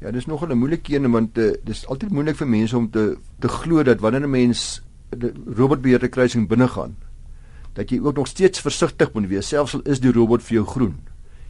Ja, 0.00 0.10
dis 0.10 0.26
nogal 0.26 0.48
'n 0.48 0.58
moeilike 0.58 0.94
een 0.94 1.10
want 1.10 1.38
uh, 1.38 1.52
dis 1.64 1.86
altyd 1.86 2.10
moeilik 2.10 2.36
vir 2.36 2.48
mense 2.48 2.76
om 2.76 2.90
te 2.90 3.16
te 3.40 3.48
glo 3.48 3.82
dat 3.82 4.00
wanneer 4.00 4.26
'n 4.26 4.30
mens 4.30 4.82
'n 5.12 5.32
robotbeheerde 5.56 6.08
kruising 6.08 6.48
binne 6.48 6.68
gaan, 6.68 6.96
dat 7.72 7.90
jy 7.90 8.00
ook 8.00 8.16
nog 8.16 8.26
steeds 8.26 8.60
versigtig 8.60 9.12
moet 9.12 9.28
wees, 9.28 9.48
selfs 9.48 9.74
al 9.74 9.82
is 9.82 10.00
die 10.00 10.12
robot 10.12 10.42
vir 10.42 10.54
jou 10.54 10.66
groen. 10.66 10.94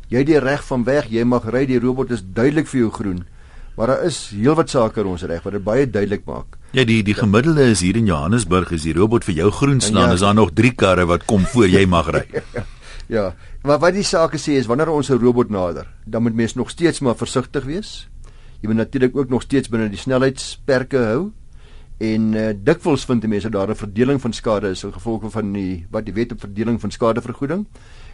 Jy 0.09 0.19
het 0.19 0.27
die 0.27 0.39
reg 0.39 0.65
van 0.65 0.85
weg, 0.85 1.09
jy 1.11 1.25
mag 1.25 1.49
ry, 1.51 1.67
die 1.67 1.81
robot 1.81 2.11
is 2.11 2.23
duidelik 2.23 2.67
vir 2.67 2.81
jou 2.81 2.91
groen. 2.91 3.25
Maar 3.77 3.87
daar 3.87 4.05
is 4.05 4.29
heelwat 4.31 4.71
sake 4.71 5.01
in 5.01 5.07
ons 5.07 5.23
reg 5.23 5.43
wat 5.43 5.53
dit 5.53 5.65
baie 5.65 5.91
duidelik 5.91 6.25
maak. 6.25 6.59
Ja, 6.71 6.85
die 6.85 7.03
die 7.03 7.15
gemiddelde 7.15 7.71
is 7.71 7.81
hier 7.81 7.97
in 7.97 8.07
Johannesburg 8.07 8.71
is 8.71 8.83
die 8.83 8.95
robot 8.95 9.25
vir 9.25 9.35
jou 9.35 9.51
groen 9.51 9.81
staan, 9.81 10.09
ja. 10.09 10.15
is 10.15 10.21
daar 10.21 10.35
nog 10.35 10.53
3 10.55 10.71
karre 10.75 11.07
wat 11.07 11.25
kom 11.25 11.47
voor 11.47 11.69
jy 11.69 11.87
mag 11.87 12.11
ry. 12.11 12.25
Ja, 13.07 13.35
maar 13.63 13.79
wat 13.83 13.93
die 13.93 14.03
sake 14.03 14.39
sê 14.41 14.55
is 14.57 14.67
wanneer 14.67 14.89
ons 14.89 15.11
'n 15.11 15.21
robot 15.21 15.51
nader, 15.51 15.87
dan 16.07 16.23
moet 16.23 16.35
mens 16.35 16.55
nog 16.55 16.71
steeds 16.71 17.01
maar 17.01 17.17
versigtig 17.17 17.65
wees. 17.65 18.09
Jy 18.65 18.71
moet 18.71 18.81
natuurlik 18.81 19.17
ook 19.17 19.29
nog 19.29 19.43
steeds 19.45 19.69
binne 19.69 19.91
die 19.93 19.99
snelheidsperke 20.01 21.01
hou. 21.05 21.19
En 22.01 22.31
uh, 22.33 22.47
dikwels 22.57 23.03
vind 23.05 23.27
mense 23.29 23.51
daar 23.53 23.69
'n 23.69 23.77
verdeling 23.77 24.21
van 24.21 24.33
skade 24.33 24.71
is 24.73 24.85
in 24.85 24.93
gevolg 24.93 25.27
van 25.33 25.53
die 25.53 25.87
wat 25.91 26.05
die 26.05 26.15
wet 26.15 26.33
op 26.33 26.41
verdeling 26.41 26.81
van 26.81 26.91
skadevergoeding. 26.91 27.67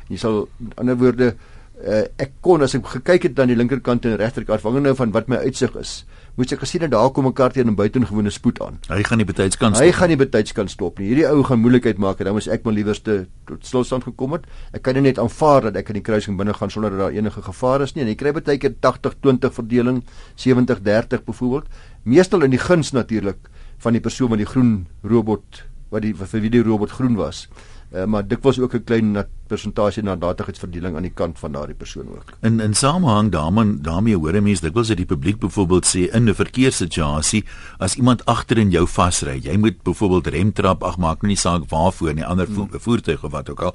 Jy 0.09 0.17
sal 0.17 0.49
met 0.57 0.75
ander 0.77 0.97
woorde 0.97 1.37
uh, 1.85 2.05
ek 2.19 2.33
kon 2.41 2.63
as 2.63 2.75
ek 2.75 2.87
gekyk 2.87 3.23
het 3.23 3.41
aan 3.41 3.53
die 3.53 3.57
linkerkant 3.57 4.05
en 4.05 4.17
regterkant 4.17 4.59
afhangende 4.59 4.91
nou 4.91 4.97
van 4.97 5.13
wat 5.13 5.29
my 5.29 5.37
uitsig 5.47 5.77
is 5.81 6.05
moes 6.41 6.55
ek 6.55 6.63
gesien 6.63 6.85
het 6.87 6.93
daar 6.93 7.11
kom 7.13 7.27
'n 7.27 7.33
kar 7.33 7.53
teen 7.53 7.69
'n 7.69 7.75
buitengewone 7.75 8.31
spoed 8.31 8.61
aan. 8.63 8.79
Hy 8.89 9.03
gaan 9.03 9.19
nie 9.19 9.27
betyds 9.27 9.57
kan 9.57 9.75
stop. 9.75 9.85
Hy 9.85 9.93
gaan 9.93 10.09
nie 10.09 10.17
betyds 10.17 10.53
kan 10.53 10.69
stop 10.69 10.99
nie. 10.99 11.09
Hierdie 11.09 11.29
ou 11.29 11.43
gaan 11.43 11.61
moeilikheid 11.61 11.99
maak 11.99 12.19
en 12.21 12.25
dan 12.25 12.35
moes 12.35 12.49
ek 12.49 12.65
maar 12.65 12.73
liewerste 12.73 13.27
tot 13.47 13.67
stilstand 13.67 14.05
gekom 14.05 14.33
het. 14.33 14.45
Ek 14.73 14.83
kan 14.83 15.03
net 15.03 15.19
aanvaar 15.19 15.63
dat 15.63 15.77
ek 15.77 15.89
in 15.89 15.95
die 15.95 16.03
kruising 16.03 16.37
binne 16.37 16.55
gaan 16.55 16.71
sonder 16.71 16.91
dat 16.91 16.99
daar 16.99 17.13
enige 17.13 17.43
gevaar 17.43 17.83
is 17.83 17.95
nie. 17.95 18.03
En 18.03 18.09
jy 18.09 18.15
kry 18.15 18.33
baie 18.33 18.59
keer 18.59 18.75
80-20 18.81 19.53
verdeling, 19.53 20.05
70-30 20.37 21.25
byvoorbeeld. 21.25 21.67
Meestal 22.05 22.43
in 22.43 22.51
die 22.51 22.59
guns 22.59 22.93
natuurlik 22.93 23.51
van 23.79 23.93
die 23.93 24.01
persoon 24.01 24.31
met 24.31 24.39
die 24.39 24.47
groen 24.47 24.87
robot 25.03 25.65
wat 25.91 26.03
die 26.03 26.15
vir 26.15 26.41
wie 26.41 26.51
die 26.51 26.63
robot 26.63 26.91
groen 26.91 27.17
was. 27.17 27.49
Uh, 27.91 28.05
maar 28.05 28.27
dit 28.27 28.39
was 28.43 28.59
ook 28.59 28.75
'n 28.75 28.85
klein 28.85 29.27
persentasie 29.47 30.03
nadatigheidsverdeling 30.03 30.97
aan 30.97 31.03
die 31.03 31.15
kant 31.15 31.39
van 31.39 31.53
daardie 31.53 31.75
persoon 31.75 32.09
ook. 32.09 32.33
In 32.41 32.61
in 32.61 32.75
samehang 32.75 33.31
daarmee 33.31 33.81
daarmee 33.81 34.17
hoor 34.17 34.33
'n 34.33 34.43
mens 34.43 34.61
dikwels 34.61 34.89
dat 34.89 34.97
die 34.97 35.07
publiek 35.07 35.39
byvoorbeeld 35.39 35.87
sê 35.87 36.15
in 36.15 36.29
'n 36.29 36.35
verkeerssituasie 36.35 37.45
as 37.79 37.95
iemand 37.95 38.25
agter 38.25 38.59
in 38.59 38.71
jou 38.71 38.87
vasry, 38.87 39.41
jy 39.43 39.57
moet 39.57 39.83
byvoorbeeld 39.83 40.27
remtrap, 40.27 40.83
ag 40.83 40.97
maak 40.97 41.23
nie 41.23 41.37
saak 41.37 41.63
waarvoor 41.69 42.15
nie, 42.15 42.25
ander 42.25 42.47
vo 42.47 42.67
hmm. 42.71 42.81
voertuig 42.81 43.25
of 43.25 43.31
wat 43.31 43.51
ook 43.51 43.61
al. 43.61 43.75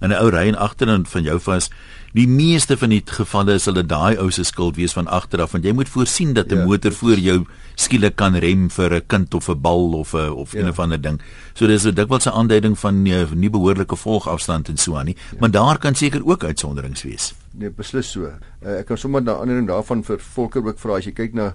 En 0.00 0.10
'n 0.10 0.22
ou 0.22 0.28
ry 0.28 0.46
en 0.46 0.58
agterin 0.58 1.06
van 1.06 1.22
jou 1.22 1.40
vas, 1.40 1.70
die 2.16 2.26
meeste 2.28 2.78
van 2.80 2.94
die 2.94 3.02
gevalle 3.04 3.58
is 3.58 3.66
hulle 3.68 3.82
daai 3.84 4.16
ou 4.22 4.30
se 4.32 4.44
skuld 4.48 4.78
wees 4.80 4.94
van 4.96 5.08
agteraf 5.12 5.52
want 5.52 5.66
jy 5.68 5.74
moet 5.76 5.90
voorsien 5.92 6.32
dat 6.32 6.52
'n 6.52 6.62
ja. 6.62 6.64
motor 6.64 6.92
voor 6.92 7.18
jou 7.20 7.44
skielik 7.76 8.16
kan 8.16 8.34
rem 8.34 8.70
vir 8.70 8.94
'n 8.94 9.06
kind 9.06 9.34
of 9.34 9.48
'n 9.48 9.60
bal 9.60 9.92
of 9.92 10.14
'n 10.14 10.32
of 10.32 10.52
ja. 10.52 10.60
een 10.60 10.68
of 10.68 10.78
ander 10.78 11.00
ding. 11.00 11.20
So 11.54 11.66
dis 11.66 11.84
'n 11.84 11.94
dikwels 11.94 12.26
'n 12.26 12.32
aanduiding 12.32 12.78
van 12.78 13.02
nie, 13.02 13.14
eh, 13.14 13.32
nie 13.32 13.50
behoorlike 13.50 13.96
volgafstand 13.96 14.68
en 14.68 14.76
so 14.76 14.96
aan 14.96 15.04
nie, 15.06 15.16
ja. 15.30 15.36
maar 15.40 15.50
daar 15.50 15.78
kan 15.78 15.94
seker 15.94 16.24
ook 16.24 16.44
uitsonderings 16.44 17.02
wees. 17.02 17.34
Nee, 17.52 17.70
beslis 17.70 18.10
so. 18.10 18.20
Uh, 18.62 18.78
ek 18.78 18.86
kan 18.86 18.98
sommer 18.98 19.22
na 19.22 19.32
ander 19.32 19.56
ding 19.56 19.68
daarvan 19.68 20.02
vir 20.04 20.18
volker 20.18 20.64
ook 20.64 20.78
vra 20.78 20.96
as 20.96 21.04
jy 21.04 21.12
kyk 21.12 21.34
na 21.34 21.54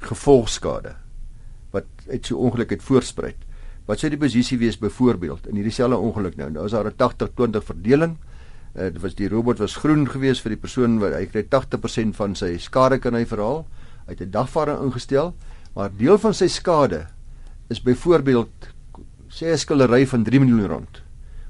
gevolgskade 0.00 0.94
wat 1.72 1.84
uit 2.10 2.26
so 2.26 2.36
ongeluk 2.36 2.70
het 2.70 2.82
voorspruit. 2.82 3.36
Wat 3.86 3.98
sou 3.98 4.10
die 4.10 4.18
posisie 4.18 4.58
wees 4.58 4.78
byvoorbeeld 4.78 5.46
in 5.46 5.54
hierdie 5.54 5.72
selfe 5.72 5.96
ongeluk 5.96 6.36
nou? 6.36 6.50
Nou 6.50 6.64
is 6.64 6.72
daar 6.72 6.86
'n 6.86 6.96
80-20 6.96 7.64
verdeling. 7.64 8.16
Uh, 8.76 8.90
dit 8.92 9.00
was 9.00 9.14
die 9.16 9.28
robot 9.28 9.58
was 9.58 9.78
groen 9.80 10.04
geweest 10.04 10.42
vir 10.44 10.52
die 10.52 10.60
persoon 10.60 10.98
wat 11.00 11.14
hy 11.16 11.24
kry 11.30 11.46
80% 11.48 12.12
van 12.18 12.34
sy 12.36 12.58
skade 12.60 12.98
kan 13.00 13.14
hy 13.16 13.24
verhaal. 13.24 13.64
Hy 14.04 14.12
het 14.12 14.20
'n 14.20 14.30
dagvaarding 14.30 14.82
ingestel, 14.84 15.34
maar 15.74 15.90
deel 15.96 16.18
van 16.18 16.34
sy 16.34 16.46
skade 16.46 17.06
is 17.68 17.80
byvoorbeeld 17.80 18.68
sê 19.28 19.48
'n 19.52 19.58
skillery 19.58 20.06
van 20.06 20.24
3 20.24 20.40
miljoen 20.40 20.68
rand 20.68 21.02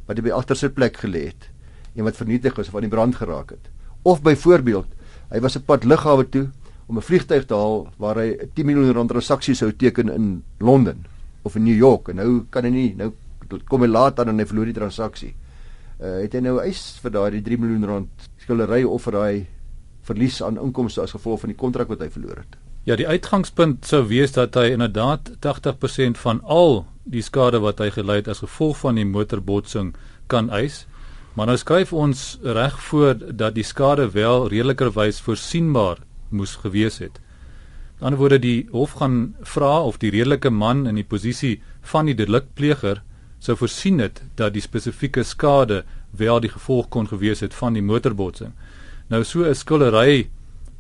wat 0.06 0.22
by 0.22 0.30
agtersit 0.30 0.74
plek 0.74 0.96
gelê 1.02 1.26
het 1.26 1.50
en 1.96 2.04
wat 2.04 2.16
vernietig 2.16 2.58
is 2.58 2.68
of 2.68 2.74
aan 2.74 2.86
die 2.86 2.94
brand 2.94 3.16
geraak 3.16 3.50
het. 3.50 3.68
Of 4.02 4.22
byvoorbeeld, 4.22 4.86
hy 5.30 5.40
was 5.40 5.56
op 5.56 5.66
pad 5.66 5.84
lughawe 5.84 6.28
toe 6.28 6.50
om 6.86 6.96
'n 6.96 7.02
vliegtyg 7.02 7.46
te 7.46 7.54
haal 7.54 7.88
waar 7.98 8.16
hy 8.16 8.38
'n 8.38 8.50
10 8.54 8.66
miljoen 8.66 8.94
rand 8.94 9.10
transaksie 9.10 9.54
sou 9.54 9.72
teken 9.72 10.08
in 10.08 10.42
Londen 10.58 11.06
of 11.42 11.56
in 11.56 11.64
New 11.64 11.76
York 11.76 12.08
en 12.08 12.16
nou 12.16 12.44
kan 12.50 12.64
hy 12.64 12.70
nie 12.70 12.94
nou 12.94 13.12
kom 13.68 13.80
hy 13.80 13.88
laat 13.88 14.20
aan 14.20 14.28
en 14.28 14.38
hy 14.38 14.46
verloor 14.46 14.64
die 14.64 14.80
transaksie. 14.80 15.34
Uh, 15.96 16.18
het 16.20 16.34
hy 16.36 16.42
nou 16.44 16.58
eis 16.60 16.98
vir 17.00 17.14
daai 17.14 17.40
3 17.40 17.56
miljoen 17.56 17.86
rand 17.88 18.28
skillery 18.42 18.82
of 18.84 19.06
vir 19.08 19.16
daai 19.16 19.46
verlies 20.06 20.42
aan 20.44 20.58
inkomste 20.60 21.00
as 21.02 21.14
gevolg 21.16 21.40
van 21.44 21.52
die 21.54 21.58
kontrak 21.58 21.88
wat 21.88 22.04
hy 22.04 22.10
verloor 22.12 22.42
het. 22.42 22.58
Ja, 22.86 22.94
die 23.00 23.08
uitgangspunt 23.08 23.88
sou 23.88 24.04
wees 24.06 24.36
dat 24.36 24.54
hy 24.54 24.68
inderdaad 24.74 25.32
80% 25.42 26.20
van 26.22 26.42
al 26.44 26.84
die 27.02 27.22
skade 27.24 27.58
wat 27.64 27.80
hy 27.82 27.88
gely 27.94 28.20
het 28.20 28.28
as 28.30 28.44
gevolg 28.44 28.76
van 28.84 29.00
die 29.00 29.06
motorbotsing 29.08 29.94
kan 30.30 30.52
eis. 30.54 30.84
Maar 31.34 31.50
nou 31.50 31.56
skryf 31.58 31.92
ons 31.92 32.38
reg 32.42 32.76
voor 32.90 33.16
dat 33.18 33.56
die 33.56 33.66
skade 33.66 34.10
wel 34.14 34.46
redelikerwys 34.52 35.18
voorsienbaar 35.24 36.04
moes 36.30 36.54
gewees 36.62 37.00
het. 37.02 37.18
Aan 37.18 37.98
die 37.98 38.06
ander 38.06 38.20
woorde 38.20 38.38
die 38.38 38.68
hof 38.70 38.98
gaan 39.00 39.34
vra 39.40 39.80
of 39.82 39.98
die 39.98 40.12
redelike 40.12 40.50
man 40.50 40.86
in 40.86 41.00
die 41.00 41.08
posisie 41.08 41.62
van 41.80 42.06
die 42.06 42.14
delikpleger 42.14 43.02
sou 43.46 43.56
voorsien 43.58 44.00
het 44.02 44.22
dat 44.38 44.54
die 44.56 44.64
spesifieke 44.64 45.22
skade 45.26 45.84
wel 46.18 46.40
die 46.42 46.50
gevolg 46.50 46.88
kon 46.90 47.06
gewees 47.08 47.44
het 47.44 47.54
van 47.54 47.76
die 47.76 47.84
motorbotsing. 47.84 48.52
Nou 49.08 49.22
so 49.24 49.44
'n 49.44 49.54
skillery 49.54 50.28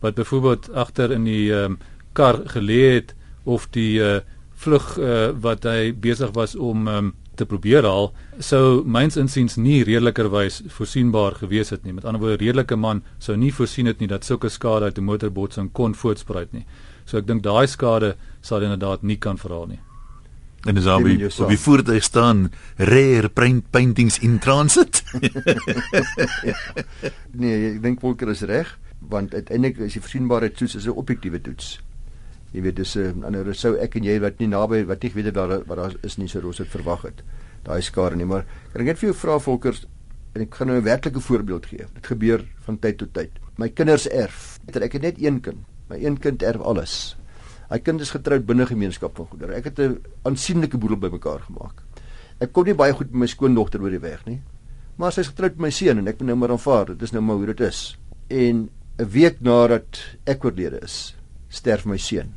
wat 0.00 0.14
byvoorbeeld 0.14 0.72
agter 0.74 1.12
in 1.12 1.24
die 1.24 1.52
um, 1.52 1.78
kar 2.12 2.42
gelê 2.46 2.94
het 2.94 3.14
of 3.44 3.68
die 3.70 4.00
uh, 4.00 4.20
vlug 4.54 4.98
uh, 4.98 5.30
wat 5.40 5.64
hy 5.64 5.92
besig 5.92 6.32
was 6.34 6.56
om 6.56 6.88
um, 6.88 7.14
te 7.36 7.46
probeer 7.46 7.84
haal 7.84 8.12
sou 8.38 8.82
myns 8.84 9.16
insiens 9.16 9.56
nie 9.56 9.84
redelikerwys 9.84 10.62
voorsienbaar 10.66 11.36
gewees 11.42 11.70
het 11.70 11.84
nie. 11.84 11.92
Met 11.92 12.04
ander 12.04 12.20
woorde, 12.20 12.44
redelike 12.44 12.76
man 12.76 13.02
sou 13.18 13.36
nie 13.36 13.52
voorsien 13.52 13.86
het 13.86 14.00
nie 14.00 14.08
dat 14.08 14.24
sulke 14.24 14.48
skade 14.48 14.84
uit 14.84 14.98
'n 14.98 15.04
motorbotsing 15.04 15.72
kon 15.72 15.94
voortspruit 15.94 16.52
nie. 16.52 16.66
So 17.04 17.18
ek 17.18 17.26
dink 17.26 17.42
daai 17.42 17.66
skade 17.66 18.16
sal 18.40 18.62
inderdaad 18.62 19.02
nie 19.02 19.16
kan 19.16 19.38
verhaal 19.38 19.66
nie. 19.66 19.85
En 20.66 20.74
dis 20.74 20.86
al 20.90 21.02
wie 21.06 21.26
op 21.26 21.48
die 21.48 21.58
voertuig 21.58 22.02
staan 22.02 22.50
rare 22.76 23.28
print 23.28 23.70
paintings 23.70 24.18
in 24.18 24.38
transit. 24.42 25.02
nee, 27.40 27.74
ek 27.74 27.82
dink 27.84 28.02
Volker 28.02 28.32
is 28.34 28.42
reg 28.46 28.74
want 29.06 29.34
uiteindelik 29.34 29.78
is 29.86 29.94
die 29.94 30.02
versienbaarheid 30.02 30.56
toets 30.58 30.74
is 30.74 30.86
'n 30.86 30.98
objektiewe 30.98 31.40
toets. 31.40 31.80
Jy 32.50 32.62
weet 32.62 32.76
dis 32.76 32.96
'n 32.96 33.22
uh, 33.22 33.26
ander 33.26 33.54
sou 33.54 33.76
ek 33.76 33.96
en 33.96 34.04
jy 34.04 34.18
wat 34.20 34.38
nie 34.38 34.48
naby 34.48 34.84
wat 34.86 35.02
nie 35.02 35.12
weet 35.14 35.34
daar 35.34 35.62
wat 35.66 35.76
daar 35.76 35.94
is 36.02 36.16
nie 36.16 36.28
so 36.28 36.40
roos 36.40 36.58
het 36.58 36.68
verwag 36.68 37.02
het. 37.02 37.22
Daai 37.62 37.82
skare 37.82 38.16
nie, 38.16 38.26
maar 38.26 38.44
kan 38.72 38.80
ek 38.80 38.86
net 38.86 38.98
vir 38.98 39.10
jou 39.10 39.18
vra 39.18 39.38
Volker 39.38 39.74
en 40.34 40.42
ek 40.42 40.54
gaan 40.54 40.68
nou 40.68 40.78
'n 40.78 40.84
werklike 40.84 41.20
voorbeeld 41.20 41.66
gee. 41.66 41.86
Dit 41.94 42.06
gebeur 42.06 42.44
van 42.64 42.78
tyd 42.78 42.98
tot 42.98 43.12
tyd. 43.12 43.30
My 43.56 43.68
kinders 43.68 44.08
erf. 44.08 44.58
Ek 44.66 44.92
het 44.92 45.02
net 45.02 45.22
een 45.22 45.40
kind. 45.40 45.58
My 45.88 46.04
een 46.04 46.18
kind 46.18 46.42
erf 46.42 46.60
alles. 46.60 47.16
Hy 47.70 47.78
kind 47.82 48.00
is 48.00 48.12
getroud 48.14 48.46
binne 48.46 48.66
gemeenskap 48.66 49.16
van 49.18 49.26
goedere. 49.26 49.54
Ek 49.54 49.64
het 49.64 49.78
'n 49.80 49.98
aansienlike 50.22 50.78
boedel 50.78 50.98
bymekaar 50.98 51.40
gemaak. 51.40 51.82
Ek 52.40 52.52
kom 52.52 52.64
nie 52.64 52.74
baie 52.74 52.92
goed 52.92 53.10
met 53.10 53.20
my 53.20 53.26
skoondogter 53.26 53.82
oor 53.82 53.90
die 53.90 53.98
weg 53.98 54.24
nie. 54.26 54.40
Maar 54.96 55.12
sy 55.12 55.20
is 55.20 55.28
getroud 55.28 55.56
met 55.56 55.66
my 55.66 55.70
seun 55.70 55.98
en 55.98 56.08
ek 56.08 56.18
moet 56.20 56.28
nou 56.28 56.36
maar 56.36 56.50
aanvaar. 56.50 56.86
Dit 56.86 57.02
is 57.02 57.12
nou 57.12 57.22
maar 57.22 57.36
hoe 57.36 57.46
dit 57.46 57.60
is. 57.60 57.98
En 58.28 58.68
'n 58.98 59.08
week 59.12 59.40
nadat 59.40 60.16
ek 60.26 60.44
oorlede 60.44 60.80
is, 60.82 61.14
sterf 61.48 61.84
my 61.84 61.96
seun. 61.96 62.34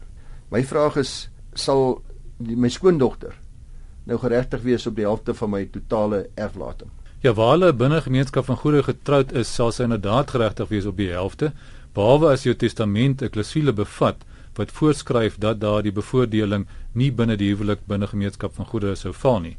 My 0.51 0.63
vraag 0.63 0.97
is, 0.97 1.29
sal 1.53 2.01
die, 2.37 2.55
my 2.55 2.69
skoondogter 2.69 3.35
nou 4.05 4.17
geregtig 4.17 4.61
wees 4.61 4.87
op 4.87 4.95
die 4.95 5.05
helfte 5.05 5.33
van 5.33 5.49
my 5.49 5.65
totale 5.65 6.29
erflating? 6.35 6.89
Ja, 7.21 7.33
waar 7.33 7.51
hulle 7.51 7.73
binne 7.73 8.01
gemeenskap 8.01 8.45
van 8.45 8.57
goedere 8.57 8.83
getroud 8.83 9.31
is, 9.31 9.53
sal 9.53 9.71
sy 9.71 9.83
inderdaad 9.83 10.31
geregtig 10.31 10.69
wees 10.69 10.85
op 10.85 10.97
die 10.97 11.11
helfte, 11.11 11.51
behalwe 11.93 12.31
as 12.31 12.43
jou 12.43 12.55
testament 12.55 13.21
'n 13.21 13.29
klousule 13.29 13.73
bevat 13.73 14.23
wat 14.55 14.71
voorskryf 14.71 15.37
dat 15.37 15.59
daardie 15.61 15.91
bevoordeling 15.91 16.67
nie 16.93 17.11
binne 17.11 17.37
die 17.37 17.49
huwelik 17.53 17.85
binne 17.87 18.07
gemeenskap 18.07 18.55
van 18.55 18.65
goedere 18.65 18.95
sou 18.95 19.13
val 19.13 19.39
nie. 19.39 19.57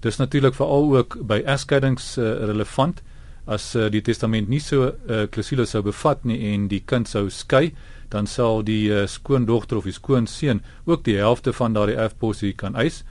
Dis 0.00 0.16
natuurlik 0.16 0.54
veral 0.54 0.96
ook 0.96 1.16
by 1.26 1.40
egskeidings 1.46 2.16
uh, 2.18 2.24
relevant 2.44 3.02
as 3.46 3.74
uh, 3.76 3.88
die 3.92 4.02
testament 4.02 4.48
nie 4.48 4.60
so 4.60 4.88
'n 4.88 4.92
uh, 5.08 5.22
eh, 5.22 5.28
klousule 5.30 5.66
sou 5.66 5.82
bevat 5.82 6.24
nie 6.24 6.52
en 6.52 6.68
die 6.68 6.80
kind 6.80 7.08
sou 7.08 7.28
skei, 7.30 7.74
dan 8.08 8.26
sal 8.26 8.62
die 8.62 8.88
uh, 8.88 9.06
skoondogter 9.06 9.76
of 9.76 9.84
die 9.84 9.92
skoonseun 9.92 10.62
ook 10.84 11.04
die 11.04 11.16
helfte 11.16 11.52
van 11.52 11.72
daardie 11.72 11.96
erfposie 11.96 12.52
kan 12.52 12.74
eis. 12.74 13.04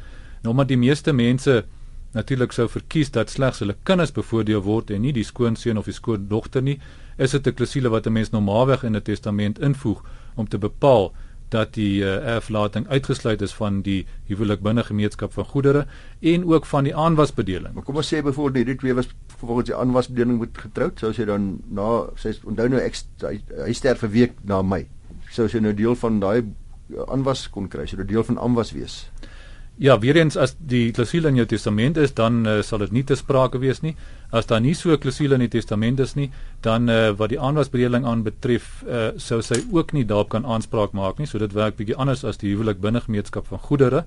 Nou 0.44 0.54
maar 0.56 0.68
die 0.68 0.78
meeste 0.78 1.14
mense 1.14 1.66
natuurlik 2.14 2.52
sou 2.52 2.68
verkies 2.70 3.12
dat 3.12 3.30
slegs 3.30 3.60
hulle 3.60 3.76
kinders 3.84 4.12
bevoordeel 4.12 4.62
word 4.62 4.92
en 4.92 5.02
nie 5.02 5.14
die 5.14 5.26
skoonseun 5.26 5.78
of 5.78 5.86
die 5.90 5.98
skoondogter 5.98 6.62
nie. 6.62 6.80
Is 7.18 7.32
dit 7.32 7.48
'n 7.48 7.54
klousule 7.54 7.90
wat 7.90 8.08
'n 8.08 8.14
mens 8.14 8.30
normaalweg 8.32 8.84
in 8.84 8.96
'n 8.96 9.02
testament 9.02 9.60
invoeg 9.60 10.04
om 10.36 10.48
te 10.48 10.58
bepaal 10.58 11.14
dat 11.54 11.76
die 11.78 12.02
uh, 12.02 12.36
erflating 12.36 12.88
uitgesluit 12.88 13.42
is 13.42 13.54
van 13.54 13.82
die 13.86 14.06
huwelik 14.30 14.64
binne 14.66 14.84
gemeenskap 14.84 15.34
van 15.34 15.46
goedere 15.46 15.86
en 16.34 16.46
ook 16.50 16.66
van 16.66 16.84
die 16.84 16.96
aanwasbedeling. 16.96 17.74
Maar 17.74 17.84
kom 17.84 18.00
ons 18.02 18.10
sê 18.14 18.24
byvoorbeeld 18.26 18.56
hierdie 18.64 18.80
twee 18.82 18.98
was 18.98 19.10
volgens 19.38 19.70
die 19.70 19.78
aanwasbedeling 19.78 20.38
moet 20.42 20.58
getroud, 20.58 21.00
sou 21.00 21.14
sy 21.14 21.28
dan 21.30 21.60
na 21.70 22.08
sy 22.16 22.34
onthou 22.50 22.68
nou 22.74 22.82
ek 22.82 22.98
hy, 23.22 23.74
sterf 23.74 24.04
'n 24.04 24.14
week 24.16 24.34
na 24.44 24.62
my. 24.62 24.86
Sou 25.32 25.48
sy 25.50 25.60
nou 25.60 25.74
deel 25.74 25.96
van 25.96 26.20
daai 26.20 26.44
aanwas 27.08 27.50
kon 27.50 27.68
kry, 27.68 27.86
sou 27.88 27.98
dit 27.98 28.08
deel 28.08 28.24
van 28.24 28.40
aanwas 28.40 28.72
wees. 28.72 29.10
Ja, 29.78 30.00
weer 30.00 30.16
eens 30.16 30.36
as 30.38 30.52
die 30.70 30.92
klousule 30.94 31.32
in 31.34 31.40
jou 31.40 31.46
testament 31.50 31.98
is, 31.98 32.12
dan 32.14 32.44
uh, 32.46 32.60
sal 32.62 32.84
dit 32.84 32.92
nie 32.94 33.04
te 33.10 33.16
sprake 33.18 33.58
wees 33.58 33.82
nie. 33.82 33.96
As 34.30 34.46
daar 34.46 34.62
nie 34.62 34.76
so 34.78 34.92
'n 34.94 35.00
klousule 35.02 35.34
in 35.34 35.40
die 35.40 35.50
testament 35.50 36.00
is 36.00 36.14
nie, 36.14 36.30
dan 36.62 36.90
uh, 36.90 37.10
wat 37.18 37.30
die 37.30 37.40
aanwasbedeling 37.40 38.06
aanbetref, 38.06 38.84
uh, 38.86 39.10
sou 39.18 39.42
sy 39.42 39.64
ook 39.72 39.94
nie 39.94 40.06
daarop 40.06 40.30
kan 40.30 40.46
aanspraak 40.46 40.94
maak 40.94 41.18
nie. 41.18 41.26
So 41.26 41.40
dit 41.40 41.54
werk 41.54 41.76
bietjie 41.76 41.96
anders 41.96 42.24
as 42.24 42.38
die 42.38 42.54
huwelik 42.54 42.82
binne 42.82 43.02
gemeenskap 43.02 43.48
van 43.48 43.60
goedere. 43.60 44.06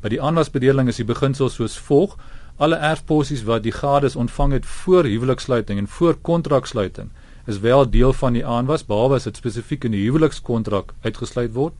By 0.00 0.08
die 0.08 0.22
aanwasbedeling 0.22 0.88
is 0.88 0.96
die 0.96 1.04
beginsel 1.04 1.48
soos 1.48 1.76
volg: 1.78 2.16
alle 2.56 2.76
erfposies 2.76 3.42
wat 3.42 3.62
die 3.62 3.72
gades 3.72 4.16
ontvang 4.16 4.52
het 4.52 4.66
voor 4.66 5.04
huweliksluiting 5.04 5.78
en 5.78 5.88
voor 5.88 6.14
kontraksluiting 6.22 7.10
is 7.46 7.60
wel 7.60 7.90
deel 7.90 8.12
van 8.12 8.32
die 8.32 8.46
aanwas 8.46 8.84
behalwe 8.86 9.16
as 9.16 9.24
dit 9.24 9.36
spesifiek 9.36 9.84
in 9.84 9.94
die 9.96 10.04
huwelikskontrak 10.04 10.92
uitgesluit 11.02 11.54
word 11.54 11.72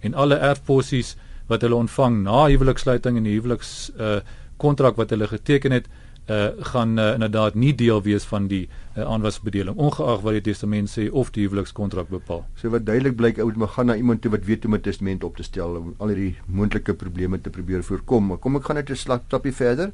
en 0.00 0.14
alle 0.14 0.34
erfposies 0.34 1.16
wat 1.52 1.66
hulle 1.66 1.78
ontvang 1.84 2.22
na 2.24 2.46
huweliksluiting 2.48 3.18
en 3.20 3.28
die 3.28 3.36
huweliks 3.38 3.92
uh 3.98 4.20
kontrak 4.62 4.98
wat 5.00 5.10
hulle 5.10 5.26
geteken 5.26 5.74
het 5.74 5.88
uh 6.30 6.48
gaan 6.72 6.98
uh, 6.98 7.12
inderdaad 7.14 7.54
nie 7.54 7.74
deel 7.74 8.02
wees 8.02 8.24
van 8.24 8.46
die 8.46 8.68
uh, 8.68 9.02
aanwasbedeling 9.02 9.76
ongeag 9.76 10.20
wat 10.22 10.36
die 10.38 10.44
testament 10.52 10.90
sê 10.90 11.08
of 11.10 11.32
die 11.34 11.42
huwelikskontrak 11.48 12.08
bepaal. 12.08 12.44
So 12.54 12.70
wat 12.70 12.86
duidelik 12.86 13.16
blyk 13.18 13.40
ou 13.42 13.48
moet 13.50 13.74
gaan 13.74 13.90
na 13.90 13.96
iemand 13.98 14.22
toe 14.22 14.30
wat 14.30 14.46
weet 14.46 14.62
hoe 14.62 14.72
om 14.72 14.78
'n 14.78 14.82
testament 14.82 15.24
op 15.24 15.36
te 15.36 15.42
stel 15.42 15.76
om 15.76 15.94
al 15.98 16.14
hierdie 16.14 16.36
moontlike 16.46 16.94
probleme 16.94 17.40
te 17.40 17.50
probeer 17.50 17.82
voorkom. 17.82 18.26
Maar 18.26 18.38
kom 18.38 18.56
ek 18.56 18.64
gaan 18.64 18.76
net 18.76 18.90
'n 18.90 18.96
stapie 18.96 19.52
verder. 19.52 19.90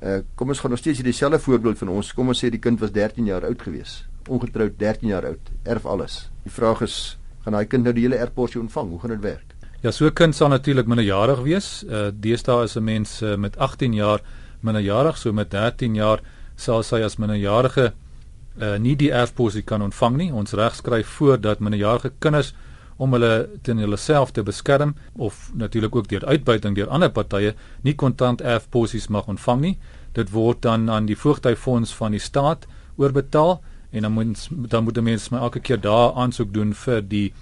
Uh 0.00 0.20
kom 0.34 0.48
ons 0.48 0.60
gaan 0.60 0.70
nog 0.70 0.78
steeds 0.78 1.02
dieselfde 1.02 1.38
voorbeeld 1.38 1.78
van 1.78 1.88
ons. 1.88 2.14
Kom 2.14 2.28
ons 2.28 2.44
sê 2.44 2.50
die 2.50 2.60
kind 2.60 2.80
was 2.80 2.92
13 2.92 3.24
jaar 3.24 3.44
oud 3.44 3.62
gewees. 3.62 4.06
Ongetroud 4.28 4.78
13 4.78 5.08
jaar 5.08 5.24
oud. 5.24 5.50
Erf 5.64 5.86
alles. 5.86 6.30
Die 6.42 6.52
vraag 6.52 6.82
is 6.82 7.18
gaan 7.44 7.52
daai 7.52 7.66
kind 7.66 7.82
nou 7.84 7.92
die 7.92 8.02
hele 8.02 8.16
erfporsie 8.16 8.60
ontvang? 8.60 8.88
Hoe 8.88 9.00
gaan 9.00 9.10
dit 9.10 9.20
werk? 9.20 9.53
Ja, 9.84 9.90
so 9.92 10.06
'n 10.06 10.12
kind 10.12 10.34
sal 10.34 10.48
natuurlik 10.48 10.86
minderjarig 10.86 11.40
wees. 11.44 11.84
Uh 11.84 12.08
deesdae 12.20 12.64
is 12.64 12.76
'n 12.76 12.84
mens 12.84 13.22
uh, 13.22 13.36
met 13.36 13.56
18 13.58 13.92
jaar 13.92 14.20
minderjarig, 14.60 15.18
so 15.18 15.32
met 15.32 15.50
13 15.50 15.94
jaar 15.94 16.20
sal 16.56 16.82
sy 16.82 17.02
as 17.02 17.16
minderjarige 17.16 17.92
uh 18.60 18.78
nie 18.78 18.96
die 18.96 19.12
erfposie 19.12 19.62
kan 19.62 19.82
ontvang 19.82 20.16
nie. 20.16 20.32
Ons 20.32 20.52
reg 20.52 20.74
skryf 20.74 21.06
voor 21.06 21.40
dat 21.40 21.60
minderjarige 21.60 22.12
kinders 22.18 22.54
om 22.96 23.12
hulle 23.12 23.48
teen 23.62 23.78
hulle 23.78 23.96
self 23.96 24.30
te 24.30 24.42
beskerm 24.42 24.94
of 25.16 25.50
natuurlik 25.54 25.96
ook 25.96 26.08
deur 26.08 26.24
uitbuiting 26.24 26.74
deur 26.74 26.88
ander 26.88 27.10
partye 27.10 27.54
nie 27.82 27.94
kontant 27.94 28.40
erfposies 28.40 29.08
mag 29.08 29.26
ontvang 29.26 29.60
nie. 29.60 29.78
Dit 30.12 30.30
word 30.30 30.62
dan 30.62 30.90
aan 30.90 31.06
die 31.06 31.16
voogdyfonds 31.16 31.94
van 31.94 32.10
die 32.10 32.20
staat 32.20 32.66
oorbetaal 32.96 33.60
en 33.90 34.02
dan 34.02 34.12
moet 34.12 34.48
dan 34.50 34.84
moet 34.84 34.94
die 34.94 35.02
mens 35.02 35.28
maar 35.28 35.40
elke 35.40 35.60
keer 35.60 35.80
daar 35.80 36.12
aansoek 36.14 36.54
doen 36.54 36.74
vir 36.74 37.02
die 37.02 37.32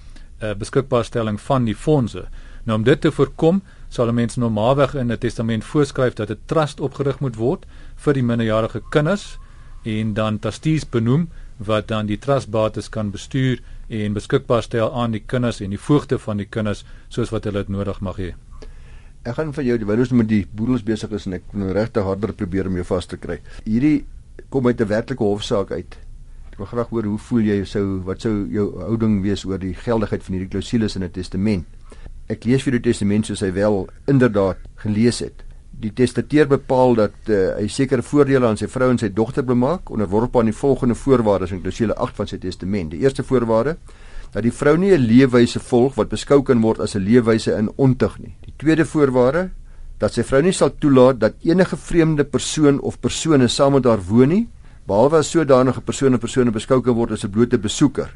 uh, 0.42 0.55
beskikbaarstelling 0.55 1.40
van 1.40 1.64
die 1.64 1.76
fondse. 1.76 2.26
Nou 2.64 2.78
om 2.78 2.85
dit 2.85 3.00
te 3.00 3.12
voorkom, 3.12 3.62
sal 3.88 4.09
'n 4.09 4.14
mens 4.14 4.37
normaalweg 4.37 4.94
in 4.94 5.12
'n 5.12 5.18
testament 5.18 5.64
voorskryf 5.64 6.14
dat 6.14 6.31
'n 6.31 6.38
trust 6.46 6.81
opgerig 6.81 7.20
moet 7.20 7.37
word 7.37 7.66
vir 7.96 8.14
die 8.14 8.22
minderjarige 8.22 8.83
kinders 8.90 9.38
en 9.83 10.14
dan 10.14 10.38
trustees 10.38 10.88
benoem 10.88 11.28
wat 11.57 11.88
dan 11.88 12.07
die 12.07 12.18
trustbates 12.18 12.88
kan 12.88 13.11
bestuur 13.11 13.61
en 13.88 14.12
beskikbaar 14.12 14.62
stel 14.62 14.92
aan 14.94 15.11
die 15.11 15.22
kinders 15.26 15.61
en 15.61 15.70
die 15.70 15.81
voogte 15.81 16.18
van 16.18 16.37
die 16.37 16.46
kinders 16.46 16.85
soos 17.09 17.31
wat 17.31 17.44
hulle 17.44 17.59
dit 17.59 17.68
nodig 17.68 18.00
mag 18.00 18.16
hê. 18.16 18.35
Ek 19.22 19.35
gaan 19.35 19.52
vir 19.52 19.64
jou 19.64 19.78
terwyl 19.78 19.98
ons 19.98 20.11
met 20.11 20.28
die 20.28 20.46
boedels 20.50 20.83
besig 20.83 21.11
is 21.11 21.26
en 21.26 21.33
ek 21.33 21.52
nou 21.52 21.72
regtig 21.72 22.02
harder 22.02 22.33
probeer 22.33 22.66
om 22.66 22.74
jou 22.74 22.85
vas 22.85 23.07
te 23.07 23.16
kry. 23.16 23.38
Hierdie 23.64 24.05
kom 24.50 24.66
uit 24.66 24.81
'n 24.81 24.88
werklike 24.88 25.24
hofsaak 25.24 25.70
uit. 25.70 25.98
Ek 26.52 26.58
wil 26.60 26.68
graag 26.68 26.90
hoor 26.92 27.06
hoe 27.08 27.18
voel 27.30 27.46
jy 27.48 27.54
sou 27.64 27.84
wat 28.04 28.26
sou 28.26 28.32
jou 28.52 28.66
houding 28.76 29.22
wees 29.24 29.40
oor 29.48 29.56
die 29.56 29.72
geldigheid 29.72 30.20
van 30.26 30.34
hierdie 30.36 30.50
klousules 30.52 30.98
in 30.98 31.04
'n 31.06 31.10
testament? 31.10 31.64
Ek 32.28 32.44
lees 32.44 32.62
vir 32.62 32.76
die 32.76 32.92
testament 32.92 33.26
soos 33.26 33.40
hy 33.40 33.48
wel 33.56 33.88
inderdaad 34.06 34.58
gelees 34.84 35.22
het. 35.24 35.46
Die 35.72 35.92
testateur 35.96 36.46
bepaal 36.46 36.94
dat 36.94 37.16
uh, 37.28 37.56
hy 37.56 37.68
sekere 37.68 38.02
voordele 38.02 38.46
aan 38.46 38.60
sy 38.60 38.68
vrou 38.68 38.90
en 38.90 38.98
sy 38.98 39.08
dogter 39.08 39.42
bemaak 39.42 39.88
onderworpe 39.90 40.38
aan 40.38 40.52
die 40.52 40.60
volgende 40.60 40.94
voorwaardes 40.94 41.52
in 41.52 41.62
klousule 41.62 41.96
8 41.96 42.16
van 42.16 42.26
sy 42.26 42.38
testament. 42.38 42.90
Die 42.90 43.00
eerste 43.00 43.24
voorwaarde 43.24 43.78
dat 44.32 44.42
die 44.42 44.52
vrou 44.52 44.76
nie 44.76 44.92
'n 44.92 45.08
leefwyse 45.08 45.58
volg 45.58 45.94
wat 45.94 46.10
beskou 46.10 46.42
kan 46.42 46.60
word 46.60 46.80
as 46.80 46.94
'n 46.94 47.00
leefwyse 47.00 47.56
in 47.56 47.72
ontug 47.76 48.18
nie. 48.18 48.36
Die 48.44 48.54
tweede 48.58 48.84
voorwaarde 48.84 49.50
dat 49.98 50.12
sy 50.12 50.22
vrou 50.22 50.42
nie 50.42 50.52
sal 50.52 50.70
toelaat 50.78 51.18
dat 51.18 51.34
enige 51.42 51.76
vreemde 51.76 52.24
persoon 52.24 52.80
of 52.80 53.00
persone 53.00 53.48
saam 53.48 53.72
met 53.72 53.84
haar 53.84 54.02
woon 54.02 54.28
nie 54.28 54.48
behalwe 54.87 55.18
as 55.18 55.31
sodanige 55.31 55.81
persone 55.81 56.18
persone 56.18 56.51
beskou 56.51 56.83
kan 56.83 56.95
word 56.95 57.12
as 57.12 57.25
'n 57.25 57.31
blote 57.31 57.59
besoeker. 57.59 58.11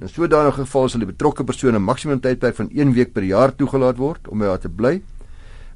In 0.00 0.08
sodanige 0.08 0.64
geval 0.64 0.88
sal 0.88 1.00
die 1.00 1.06
betrokke 1.06 1.44
persoon 1.44 1.74
'n 1.74 1.82
maksimum 1.82 2.20
tydperk 2.20 2.56
van 2.56 2.68
1 2.72 2.92
week 2.92 3.12
per 3.12 3.22
jaar 3.22 3.54
toegelaat 3.54 3.96
word 3.96 4.28
om 4.28 4.38
by 4.38 4.46
haar 4.46 4.58
te 4.58 4.68
bly. 4.68 5.02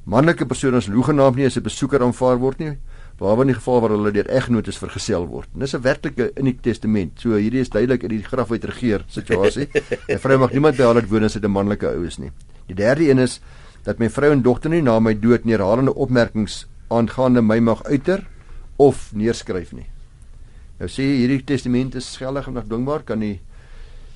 Manlike 0.05 0.45
persone 0.45 0.77
as 0.77 0.87
hoegenaamd 0.87 1.35
nie 1.35 1.45
as 1.45 1.57
'n 1.57 1.63
besoeker 1.63 2.01
aanvaar 2.01 2.37
word 2.37 2.59
nie, 2.59 2.77
behalwe 3.17 3.41
in 3.41 3.47
die 3.47 3.55
geval 3.55 3.81
waar 3.81 3.89
hulle 3.89 4.11
deur 4.11 4.27
eggenotes 4.27 4.77
vergesel 4.77 5.27
word. 5.27 5.47
Dis 5.53 5.73
'n 5.73 5.81
werklike 5.81 6.31
in 6.35 6.45
die 6.45 6.57
testament. 6.61 7.19
So 7.19 7.29
hierdie 7.29 7.61
is 7.61 7.69
duidelik 7.69 8.03
in 8.03 8.09
die 8.09 8.23
graf 8.23 8.51
uit 8.51 8.63
regeer 8.65 9.05
situasie. 9.07 9.69
'n 10.09 10.19
Vrou 10.19 10.37
mag 10.37 10.51
niemand 10.51 10.77
by 10.77 10.83
haar 10.83 10.95
laat 10.95 11.09
woon 11.09 11.23
as 11.23 11.33
dit 11.33 11.43
'n 11.43 11.51
manlike 11.51 11.87
ou 11.87 12.05
is 12.05 12.17
nie. 12.17 12.31
Die 12.67 12.75
derde 12.75 13.09
een 13.09 13.19
is 13.19 13.39
dat 13.83 13.99
my 13.99 14.09
vrou 14.09 14.31
en 14.31 14.41
dogter 14.41 14.69
nie 14.69 14.81
na 14.81 14.99
my 14.99 15.13
dood 15.13 15.45
neerhalende 15.45 15.95
opmerkings 15.95 16.67
aangaande 16.89 17.41
my 17.41 17.59
mag 17.59 17.83
uiter 17.83 18.27
of 18.77 19.11
neerskryf 19.13 19.71
nie. 19.71 19.94
Nou 20.79 20.89
sê 20.91 21.05
hierdie 21.07 21.43
testament 21.47 21.95
is 21.95 22.17
geldig 22.19 22.49
en 22.51 22.59
afdwingbaar 22.59 23.05
kan 23.07 23.21
die 23.23 23.37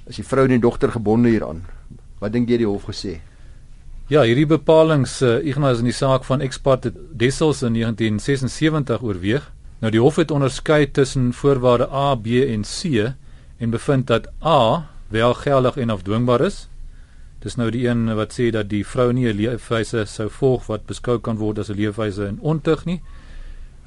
as 0.09 0.17
die 0.19 0.25
vrou 0.25 0.43
en 0.47 0.55
die 0.55 0.63
dogter 0.63 0.91
gebonde 0.91 1.29
hieraan. 1.31 1.61
Wat 2.19 2.33
dink 2.33 2.49
jy 2.49 2.57
die 2.63 2.67
hof 2.67 2.89
gesê? 2.89 3.19
Ja, 4.09 4.23
hierdie 4.25 4.47
bepalinge 4.49 5.07
uh, 5.21 5.37
Ignas 5.45 5.83
in 5.83 5.87
die 5.87 5.95
saak 5.95 6.25
van 6.25 6.41
Expart 6.41 6.89
Dessels 7.13 7.61
in 7.63 7.77
1976 7.77 9.05
oorweeg. 9.05 9.45
Nou 9.79 9.91
die 9.93 10.01
hof 10.01 10.17
het 10.19 10.33
onderskei 10.35 10.89
tussen 10.91 11.29
voorwaarde 11.37 11.87
A, 11.93 12.15
B 12.15 12.41
en 12.41 12.65
C 12.67 13.05
en 13.59 13.71
bevind 13.71 14.07
dat 14.09 14.27
A 14.43 14.89
wel 15.13 15.33
geldig 15.33 15.77
en 15.77 15.93
afdwingbaar 15.93 16.41
is. 16.49 16.65
Dis 17.39 17.55
nou 17.55 17.69
die 17.71 17.85
een 17.87 18.09
wat 18.17 18.33
sê 18.35 18.49
dat 18.51 18.67
die 18.67 18.83
vrou 18.83 19.13
nie 19.13 19.29
'n 19.29 19.37
leefwyse 19.37 20.03
sou 20.05 20.27
volg 20.29 20.67
wat 20.67 20.89
beskou 20.89 21.19
kan 21.19 21.37
word 21.37 21.59
as 21.59 21.69
'n 21.69 21.77
leefwyse 21.77 22.27
in 22.27 22.39
ontug 22.41 22.85
nie 22.85 23.01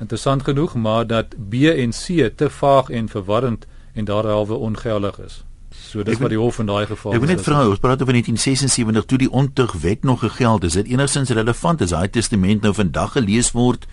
interessant 0.03 0.43
genoeg, 0.43 0.75
maar 0.75 1.07
dat 1.07 1.35
B 1.51 1.71
en 1.71 1.95
C 1.95 2.29
te 2.37 2.51
vaag 2.51 2.91
en 2.91 3.09
verwarrend 3.09 3.67
en 3.95 4.05
daarhalwe 4.05 4.55
ongeldig 4.55 5.19
is. 5.21 5.43
So 5.73 6.03
dis 6.05 6.19
wat 6.21 6.33
die 6.33 6.39
hof 6.39 6.59
in 6.61 6.69
daai 6.69 6.87
geval. 6.87 7.15
Ek 7.17 7.23
wil 7.23 7.33
net 7.33 7.45
vra, 7.45 7.63
ons 7.69 7.81
praat 7.81 8.03
oor 8.05 8.13
1976 8.13 9.09
toe 9.09 9.19
die 9.23 9.31
ontugwet 9.31 10.05
nog 10.05 10.21
gegeld. 10.25 10.67
Is 10.69 10.77
dit 10.77 10.93
enigstens 10.93 11.33
relevant 11.33 11.81
as 11.85 11.95
daai 11.95 12.11
testament 12.13 12.67
nou 12.67 12.75
vandag 12.77 13.17
gelees 13.17 13.53
word? 13.57 13.87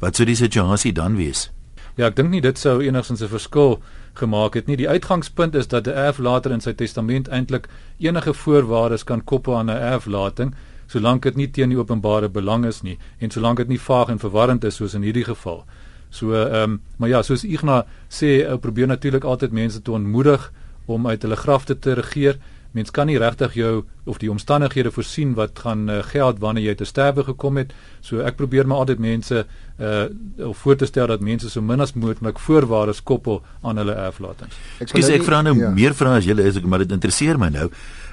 Wat 0.00 0.16
sou 0.16 0.26
die 0.28 0.38
situasie 0.38 0.94
dan 0.96 1.16
wees? 1.20 1.50
Ja, 1.96 2.10
ek 2.10 2.16
dink 2.16 2.32
nie 2.32 2.42
dit 2.44 2.58
sou 2.60 2.80
enigstens 2.84 3.22
'n 3.22 3.32
verskil 3.32 3.80
gemaak 4.14 4.54
het 4.54 4.66
nie. 4.66 4.76
Die 4.76 4.88
uitgangspunt 4.88 5.54
is 5.54 5.68
dat 5.68 5.86
'n 5.86 5.96
erflater 5.96 6.52
in 6.52 6.60
sy 6.60 6.72
testament 6.72 7.28
eintlik 7.28 7.68
enige 7.98 8.34
voorwaardes 8.34 9.04
kan 9.04 9.24
koppel 9.24 9.56
aan 9.56 9.70
'n 9.70 9.80
erflating 9.94 10.54
solank 10.86 11.22
dit 11.22 11.36
nie 11.36 11.48
teen 11.50 11.72
die 11.72 11.78
openbare 11.78 12.28
belang 12.28 12.66
is 12.66 12.82
nie 12.82 12.98
en 13.18 13.30
solank 13.30 13.58
dit 13.58 13.68
nie 13.68 13.80
vaag 13.80 14.08
en 14.08 14.22
verwarrend 14.22 14.64
is 14.64 14.78
soos 14.78 14.94
in 14.94 15.02
hierdie 15.02 15.24
geval. 15.24 15.64
So 16.10 16.32
ehm 16.34 16.62
um, 16.62 16.80
maar 16.96 17.08
ja, 17.08 17.22
soos 17.22 17.44
Ignas 17.44 17.84
sê, 18.08 18.46
ou 18.48 18.58
probeer 18.58 18.86
natuurlik 18.86 19.24
altyd 19.24 19.52
mense 19.52 19.82
te 19.82 19.92
ontmoedig 19.92 20.52
om 20.86 21.06
uit 21.06 21.22
hulle 21.22 21.36
grafte 21.36 21.78
te 21.78 21.94
regeer. 21.94 22.38
Mens 22.72 22.90
kan 22.90 23.06
nie 23.06 23.18
regtig 23.18 23.54
jou 23.54 23.84
of 24.06 24.18
die 24.22 24.30
omstandighede 24.30 24.90
voorsien 24.90 25.34
wat 25.34 25.58
gaan 25.58 25.90
uh, 25.90 26.02
geld 26.02 26.38
wanneer 26.38 26.70
jy 26.70 26.74
te 26.74 26.86
sterwe 26.88 27.24
gekom 27.26 27.56
het. 27.60 27.74
So 28.00 28.22
ek 28.22 28.38
probeer 28.38 28.66
maar 28.66 28.84
altyd 28.86 29.02
mense 29.02 29.46
uh 29.76 30.04
of 30.46 30.58
voor 30.58 30.76
te 30.76 30.86
stel 30.86 31.06
dat 31.06 31.20
mense 31.20 31.50
so 31.50 31.60
min 31.60 31.80
as 31.80 31.92
moontlik 31.92 32.38
voorwaardes 32.38 33.02
koppel 33.02 33.42
aan 33.62 33.76
hulle 33.76 33.92
erflatings. 33.92 34.56
Ek 34.80 34.94
sê 35.04 35.18
ek 35.18 35.26
vra 35.26 35.42
nou 35.44 35.52
ja. 35.58 35.70
meer 35.74 35.94
vrae 35.94 36.22
as 36.22 36.24
julle 36.24 36.46
is 36.48 36.56
ek 36.56 36.64
maar 36.64 36.84
dit 36.84 36.94
interesseer 36.96 37.36
my 37.40 37.50
nou. 37.52 37.66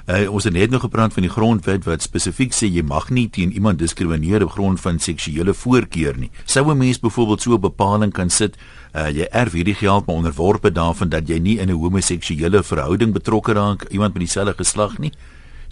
Uh, 0.04 0.26
ons 0.28 0.44
het 0.44 0.52
net 0.52 0.70
nog 0.70 0.82
gepraat 0.84 1.14
van 1.16 1.24
die 1.24 1.32
grondwet 1.32 1.86
wat 1.88 2.04
spesifiek 2.04 2.52
sê 2.52 2.68
jy 2.68 2.82
mag 2.84 3.08
nie 3.08 3.30
teen 3.32 3.54
iemand 3.56 3.80
diskrimineer 3.80 4.44
op 4.44 4.52
grond 4.58 4.80
van 4.82 5.00
seksuele 5.00 5.54
voorkeur 5.56 6.18
nie. 6.20 6.30
Sou 6.44 6.68
'n 6.68 6.76
mens 6.76 7.00
byvoorbeeld 7.00 7.40
so 7.40 7.54
'n 7.54 7.60
bepaling 7.60 8.12
kan 8.12 8.30
sit, 8.30 8.56
uh, 8.92 9.08
jy 9.08 9.26
erf 9.30 9.52
hierdie 9.52 9.74
geld 9.74 10.06
maar 10.06 10.16
onderworpe 10.16 10.72
daarvan 10.72 11.08
dat 11.08 11.28
jy 11.28 11.38
nie 11.38 11.58
in 11.58 11.70
'n 11.70 11.80
homoseksuele 11.80 12.62
verhouding 12.62 13.12
betrokke 13.12 13.52
raak 13.52 13.88
iemand 13.88 14.12
met 14.12 14.22
dieselfde 14.22 14.54
geslag 14.54 14.98
nie? 14.98 15.12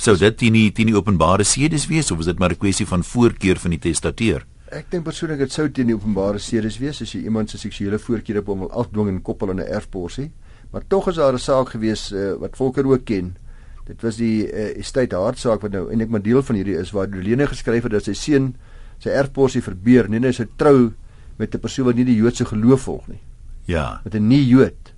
Sou 0.02 0.16
dit 0.18 0.34
teen 0.34 0.56
die 0.56 0.72
teen 0.74 0.88
die 0.90 0.96
openbare 0.96 1.44
sedes 1.46 1.84
wees 1.86 2.10
of 2.10 2.18
is 2.18 2.26
dit 2.26 2.38
maar 2.38 2.50
'n 2.50 2.58
kwessie 2.58 2.86
van 2.86 3.04
voorkeur 3.04 3.56
van 3.56 3.70
die 3.70 3.78
testateur? 3.78 4.44
Ek 4.70 4.90
dink 4.90 5.04
persoonlik 5.04 5.38
dit 5.38 5.52
sou 5.52 5.70
teen 5.70 5.86
die 5.86 5.94
openbare 5.94 6.38
sedes 6.38 6.78
wees 6.78 7.02
as 7.02 7.12
jy 7.12 7.22
iemand 7.22 7.50
se 7.50 7.58
seksuele 7.58 7.98
voorkeure 7.98 8.40
op 8.40 8.46
hom 8.46 8.58
wil 8.58 8.70
afdwing 8.70 9.08
en 9.08 9.22
koppel 9.22 9.50
aan 9.50 9.60
'n 9.60 9.72
erfporsie. 9.72 10.32
Maar 10.72 10.82
tog 10.88 11.08
is 11.08 11.14
daar 11.14 11.32
'n 11.32 11.38
saak 11.38 11.68
gewees 11.68 12.12
uh, 12.12 12.34
wat 12.40 12.56
Volker 12.56 12.86
ook 12.86 13.04
ken 13.04 13.36
Dit 13.84 14.02
was 14.02 14.16
die 14.16 14.46
uh, 14.46 14.78
estate 14.78 15.16
hartsaak 15.16 15.60
wat 15.60 15.72
nou 15.72 15.88
eintlik 15.90 16.10
maar 16.10 16.22
deel 16.22 16.42
van 16.42 16.56
hierdie 16.56 16.78
is 16.78 16.92
waar 16.94 17.10
Dolene 17.10 17.46
geskryf 17.46 17.82
het 17.82 17.92
dat 17.92 18.04
sy 18.04 18.14
seun 18.14 18.54
sy 19.02 19.10
erfporsie 19.10 19.62
verbeur, 19.62 20.08
nie 20.08 20.20
net 20.22 20.34
sy 20.34 20.46
trou 20.56 20.92
met 21.38 21.54
'n 21.54 21.60
persoon 21.60 21.86
wat 21.86 21.96
nie 21.96 22.04
die 22.04 22.16
Joodse 22.16 22.44
geloof 22.44 22.82
volg 22.82 23.08
nie. 23.08 23.20
Ja. 23.66 24.00
Met 24.04 24.14
'n 24.14 24.28
nie 24.28 24.46
Jood. 24.46 24.94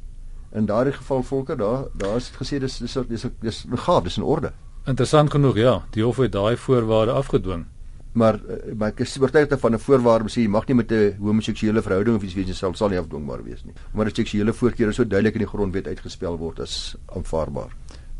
In 0.52 0.66
daardie 0.66 0.92
geval 0.92 1.22
volker 1.22 1.56
daar 1.56 1.88
daar 1.94 2.16
is 2.16 2.30
dit 2.30 2.36
gesê 2.40 2.60
dis 2.60 2.78
dis 2.78 2.96
dis 3.08 3.26
dis 3.40 3.64
legaal, 3.70 4.02
dis 4.02 4.16
in 4.16 4.22
orde. 4.22 4.52
Interessant 4.84 5.30
genoeg, 5.30 5.56
ja. 5.56 5.78
Die 5.94 6.02
hof 6.04 6.18
het 6.20 6.32
daai 6.32 6.56
voorwaarde 6.60 7.12
afgedwing. 7.12 7.64
Maar 8.12 8.34
eh, 8.34 8.74
maar 8.76 8.92
ek 8.92 9.00
is 9.00 9.16
oortuig 9.18 9.48
van 9.60 9.72
'n 9.74 9.78
voorwaarde 9.78 10.28
sê 10.28 10.42
jy 10.42 10.48
mag 10.48 10.66
nie 10.66 10.76
met 10.76 10.92
'n 10.92 11.16
homoseksuele 11.20 11.82
verhouding 11.82 12.16
of 12.16 12.22
iets 12.22 12.34
wees 12.34 12.58
sal 12.58 12.74
sal 12.74 12.88
nie 12.88 12.98
afdwingbaar 12.98 13.42
wees 13.44 13.64
nie. 13.64 13.72
Maar 13.94 14.06
'n 14.06 14.14
seksuele 14.14 14.52
voorkeur 14.52 14.88
is 14.88 14.96
so 14.96 15.04
duidelik 15.04 15.34
in 15.34 15.40
die 15.40 15.48
grondwet 15.48 15.86
uitgespel 15.86 16.38
word 16.38 16.60
as 16.60 16.96
aanvaarbaar. 17.06 17.70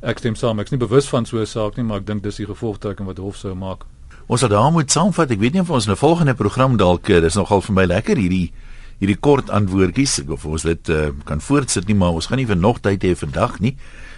Ek 0.01 0.19
stem 0.19 0.35
saam. 0.35 0.59
Ek's 0.59 0.71
nie 0.71 0.79
bewus 0.79 1.09
van 1.09 1.27
so 1.27 1.39
'n 1.39 1.47
saak 1.47 1.77
nie, 1.77 1.85
maar 1.85 1.99
ek 1.99 2.07
dink 2.07 2.23
dis 2.23 2.37
die 2.37 2.47
gevolgtrekking 2.47 3.07
wat 3.07 3.19
hof 3.19 3.37
sou 3.37 3.55
maak. 3.55 3.85
Ons 4.27 4.41
sal 4.41 4.49
daar 4.49 4.73
moet 4.73 4.91
saamvat. 4.91 5.31
Ek 5.31 5.39
weet 5.39 5.53
nie 5.53 5.61
of 5.61 5.71
ons 5.71 5.87
'n 5.87 5.97
volgende 5.97 6.35
program 6.35 6.77
dalk 6.77 7.09
eh, 7.09 7.21
dis 7.21 7.35
nogal 7.35 7.61
vir 7.61 7.75
my 7.75 7.85
lekker 7.85 8.17
hierdie 8.17 8.53
hierdie 9.01 9.19
kort 9.21 9.51
antwoordjies 9.51 10.21
of 10.29 10.47
ons 10.47 10.67
dit 10.67 10.91
uh, 10.93 11.11
kan 11.29 11.41
voortsit 11.41 11.89
nie, 11.89 11.97
maar 11.99 12.17
ons 12.17 12.27
gaan 12.31 12.41
nie 12.41 12.49
vir 12.49 12.59
nog 12.59 12.81
tyd 12.85 13.05
hê 13.05 13.15
vandag 13.19 13.61
nie. 13.61 13.75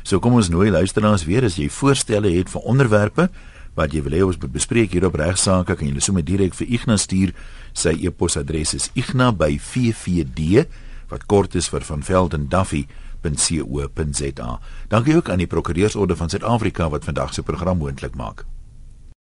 So 0.06 0.20
kom 0.22 0.36
ons 0.38 0.50
nooi 0.52 0.70
luisteraars 0.70 1.26
weer 1.26 1.44
as 1.44 1.58
jy 1.58 1.68
voorstelle 1.72 2.30
het 2.36 2.52
vir 2.52 2.66
onderwerpe 2.68 3.28
wat 3.76 3.92
jy 3.92 4.00
wil 4.06 4.14
hê 4.16 4.22
ons 4.24 4.38
moet 4.40 4.52
bespreek 4.52 4.94
hier 4.94 5.04
op 5.04 5.18
regsaake, 5.20 5.76
kan 5.76 5.88
jy 5.88 6.00
sommer 6.00 6.24
direk 6.24 6.54
vir 6.56 6.70
Ignas 6.78 7.04
stuur. 7.04 7.34
Sy 7.76 7.92
e-posadres 8.08 8.72
is 8.74 8.90
igna@ffd 8.96 10.64
wat 11.10 11.26
kort 11.26 11.54
is 11.54 11.68
vir 11.68 11.84
van 11.84 12.02
Velden 12.02 12.48
Duffy 12.48 12.86
www.co.za. 13.30 14.60
Dankie 14.88 15.16
ook 15.16 15.28
aan 15.28 15.38
die 15.38 15.46
Prokureursorde 15.46 16.16
van 16.16 16.28
Suid-Afrika 16.28 16.88
wat 16.88 17.04
vandag 17.04 17.34
se 17.34 17.42
program 17.42 17.78
moontlik 17.78 18.14
maak. 18.14 18.44